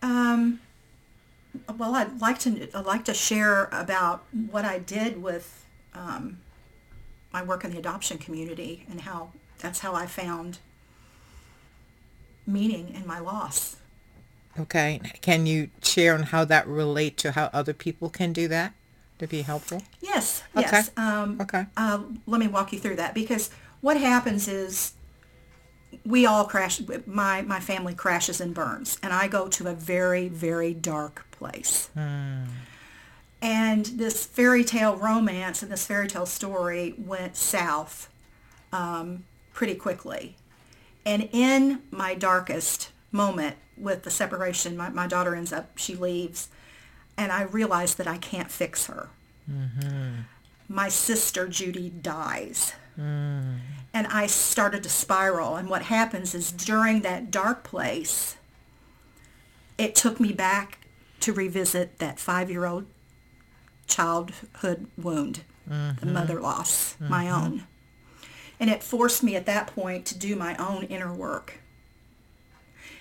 [0.01, 0.59] Um,
[1.77, 6.39] well, I'd like to I'd like to share about what I did with um,
[7.33, 9.29] my work in the adoption community and how
[9.59, 10.59] that's how I found
[12.47, 13.77] meaning in my loss.
[14.59, 15.01] Okay.
[15.21, 18.73] Can you share on how that relate to how other people can do that
[19.19, 19.81] to be helpful?
[20.01, 20.67] Yes, Okay.
[20.67, 20.91] yes.
[20.95, 21.65] Um, Okay.
[21.75, 23.49] uh, let me walk you through that because
[23.81, 24.93] what happens is
[26.05, 26.81] we all crash.
[27.05, 31.89] My my family crashes and burns, and I go to a very very dark place.
[33.41, 38.09] And this fairy tale romance and this fairy tale story went south
[38.73, 40.35] um, pretty quickly.
[41.05, 46.49] And in my darkest moment with the separation, my, my daughter ends up, she leaves,
[47.17, 49.09] and I realize that I can't fix her.
[50.67, 52.73] My sister Judy dies.
[52.97, 55.55] And I started to spiral.
[55.55, 58.37] And what happens is during that dark place,
[59.77, 60.79] it took me back
[61.21, 62.85] to revisit that five-year-old
[63.87, 66.13] childhood wound, the mm-hmm.
[66.13, 67.45] mother loss, my mm-hmm.
[67.45, 67.63] own.
[68.59, 71.59] And it forced me at that point to do my own inner work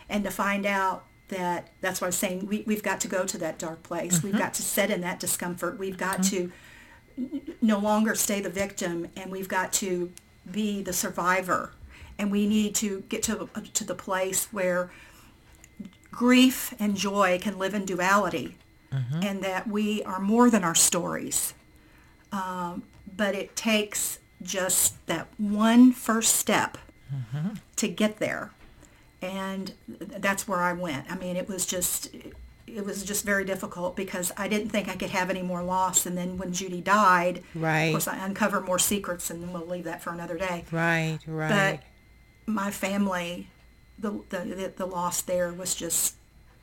[0.08, 2.46] and to find out that that's what I was saying.
[2.46, 4.22] We, we've got to go to that dark place.
[4.22, 4.42] We've mm-hmm.
[4.42, 5.78] got to sit in that discomfort.
[5.78, 6.52] We've got to n-
[7.60, 10.12] no longer stay the victim and we've got to
[10.50, 11.72] be the survivor.
[12.18, 14.90] And we need to get to, to the place where
[16.10, 18.56] grief and joy can live in duality
[19.24, 21.54] and that we are more than our stories.
[22.30, 22.84] Um,
[23.16, 26.78] but it takes just that one first step
[27.76, 28.52] to get there.
[29.20, 31.10] And that's where I went.
[31.10, 32.10] I mean, it was just,
[32.74, 36.06] it was just very difficult because I didn't think I could have any more loss.
[36.06, 37.84] And then when Judy died, Right.
[37.84, 40.64] of course, I uncovered more secrets and we'll leave that for another day.
[40.70, 41.80] Right, right.
[42.46, 43.48] But my family,
[43.98, 46.16] the, the, the, loss there was just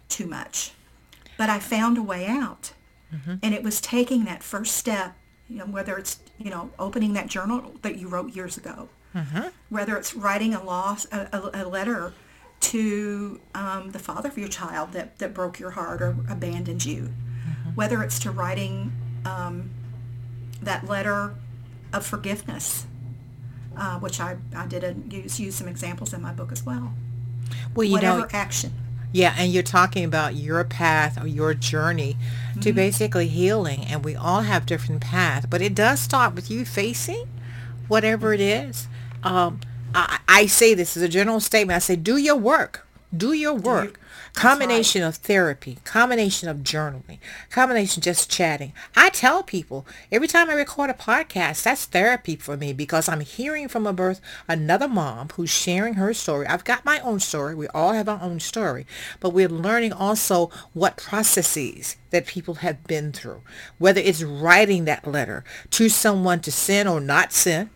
[0.09, 0.74] too much.
[1.38, 2.74] But I found a way out.
[3.14, 3.36] Mm-hmm.
[3.41, 5.16] And it was taking that first step,
[5.47, 9.47] you know, whether it's, you know, opening that journal that you wrote years ago, mm-hmm.
[9.70, 12.14] whether it's writing a loss, a, a, a letter
[12.62, 17.09] to um, the father of your child that, that broke your heart or abandoned you,
[17.76, 18.91] whether it's to writing
[19.26, 19.70] um,
[20.62, 21.36] that letter
[21.91, 22.86] of forgiveness,
[23.78, 26.93] uh, which I, I did a, use, use some examples in my book as well.
[27.76, 28.74] well, you Whatever know, action.
[29.12, 32.16] yeah, and you're talking about your path or your journey
[32.62, 36.64] to basically healing, and we all have different paths, but it does start with you
[36.64, 37.28] facing
[37.88, 38.88] whatever it is.
[39.24, 39.59] Um,
[39.94, 41.76] I, I say this as a general statement.
[41.76, 42.88] I say, do your work.
[43.16, 44.00] Do your work.
[44.34, 47.20] combination of therapy, combination of journaling,
[47.50, 48.74] combination just chatting.
[48.96, 53.20] I tell people every time I record a podcast, that's therapy for me because I'm
[53.20, 56.48] hearing from a birth another mom who's sharing her story.
[56.48, 57.56] I've got my own story.
[57.56, 58.86] We all have our own story,
[59.20, 63.42] but we're learning also what processes that people have been through,
[63.78, 67.70] whether it's writing that letter to someone to send or not send,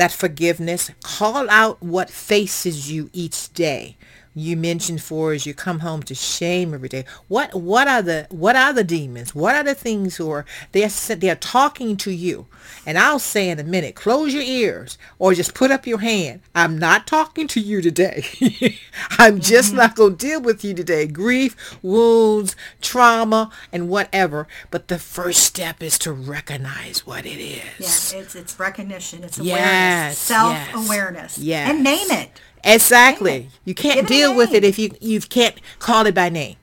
[0.00, 3.98] that forgiveness, call out what faces you each day
[4.34, 7.04] you mentioned for is you come home to shame every day.
[7.26, 9.34] What what are the what are the demons?
[9.34, 12.46] What are the things who are they're they're talking to you?
[12.86, 16.42] And I'll say in a minute, close your ears or just put up your hand.
[16.54, 18.24] I'm not talking to you today.
[19.18, 19.78] I'm just mm-hmm.
[19.78, 21.06] not going to deal with you today.
[21.06, 24.46] Grief, wounds, trauma, and whatever.
[24.70, 28.12] But the first step is to recognize what it is.
[28.12, 29.24] Yeah, it's it's recognition.
[29.24, 29.60] It's awareness.
[29.60, 31.38] Yes, self-awareness.
[31.38, 31.68] Yes.
[31.68, 32.40] And name it.
[32.64, 33.48] Exactly.
[33.64, 36.56] You can't deal with it if you you can't call it by name.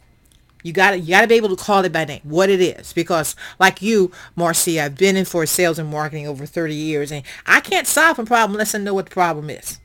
[0.64, 2.94] You gotta you gotta be able to call it by name, what it is.
[2.94, 7.24] Because like you, Marcy, I've been in for sales and marketing over 30 years and
[7.46, 9.80] I can't solve a problem unless I know what the problem is.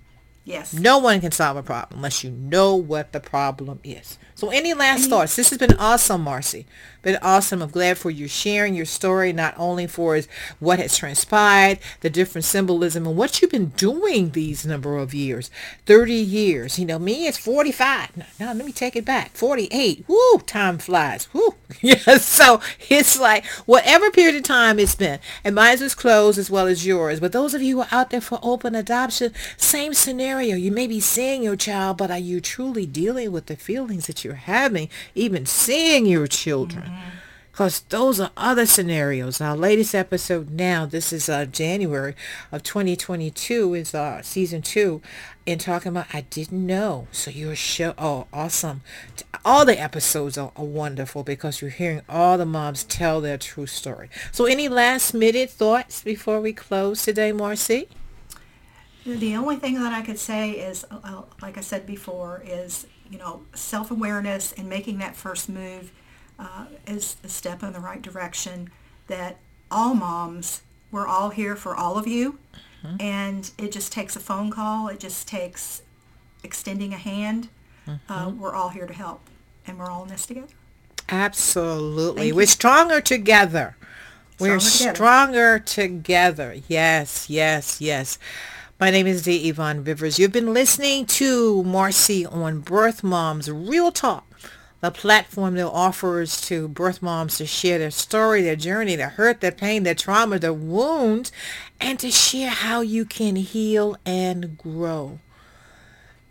[0.44, 0.74] Yes.
[0.74, 4.18] No one can solve a problem unless you know what the problem is.
[4.42, 5.36] So any last thoughts?
[5.36, 6.66] This has been awesome, Marcy.
[7.02, 7.62] Been awesome.
[7.62, 10.20] I'm glad for you sharing your story, not only for
[10.58, 15.48] what has transpired, the different symbolism, and what you've been doing these number of years.
[15.86, 16.76] 30 years.
[16.76, 18.16] You know, me, it's 45.
[18.16, 19.30] Now, now let me take it back.
[19.32, 20.04] 48.
[20.08, 21.32] Woo, time flies.
[21.32, 21.54] Woo.
[21.80, 26.50] yes, so it's like whatever period of time it's been, and mine was closed as
[26.50, 27.20] well as yours.
[27.20, 30.56] But those of you who are out there for open adoption, same scenario.
[30.56, 34.24] You may be seeing your child, but are you truly dealing with the feelings that
[34.24, 36.90] you you're having, even seeing your children.
[37.50, 37.88] Because mm-hmm.
[37.90, 39.40] those are other scenarios.
[39.40, 42.14] Our latest episode now, this is uh, January
[42.50, 45.02] of 2022, is uh, season two,
[45.46, 47.08] and talking about I didn't know.
[47.12, 48.80] So your show, oh, awesome.
[49.44, 53.66] All the episodes are, are wonderful because you're hearing all the moms tell their true
[53.66, 54.08] story.
[54.30, 57.88] So any last minute thoughts before we close today, Marcy?
[59.04, 62.86] The only thing that I could say is, uh, uh like I said before, is
[63.12, 65.92] you know, self-awareness and making that first move
[66.38, 68.70] uh, is a step in the right direction
[69.06, 69.36] that
[69.70, 72.38] all moms, we're all here for all of you.
[72.84, 72.96] Mm-hmm.
[73.00, 74.88] And it just takes a phone call.
[74.88, 75.82] It just takes
[76.42, 77.48] extending a hand.
[77.86, 78.12] Uh, mm-hmm.
[78.12, 79.20] Uh, we're all here to help.
[79.66, 80.48] And we're all in this together.
[81.08, 82.32] Absolutely.
[82.32, 83.76] We're stronger together.
[84.40, 86.56] We're stronger, stronger together.
[86.66, 88.18] Yes, yes, yes.
[88.82, 89.48] My name is D.
[89.48, 90.18] Yvonne Rivers.
[90.18, 94.26] You've been listening to Marcy on Birth Moms Real Talk,
[94.80, 99.40] the platform that offers to birth moms to share their story, their journey, their hurt,
[99.40, 101.30] their pain, their trauma, their wounds,
[101.80, 105.20] and to share how you can heal and grow.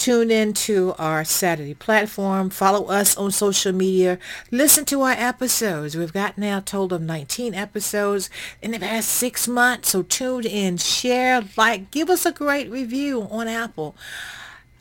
[0.02, 2.50] Tune in to our Saturday platform.
[2.50, 4.18] Follow us on social media.
[4.50, 5.96] Listen to our episodes.
[5.96, 8.28] We've got now told of 19 episodes
[8.64, 9.90] in the past six months.
[9.90, 13.96] So tune in, share, like, give us a great review on Apple.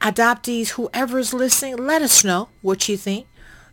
[0.01, 3.27] Adoptees, whoever's listening, let us know what you think.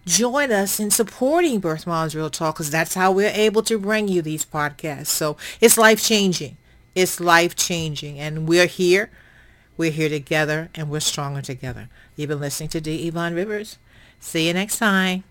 [0.06, 4.10] Join us in supporting Birth Moms Real Talk because that's how we're able to bring
[4.10, 5.08] you these podcasts.
[5.08, 6.58] So it's life-changing.
[6.94, 8.20] It's life-changing.
[8.20, 9.12] And we're here
[9.78, 11.90] we're here together and we're stronger together.
[12.16, 13.08] You've been listening to D.
[13.08, 13.78] Yvonne Rivers.
[14.20, 15.24] See you next time.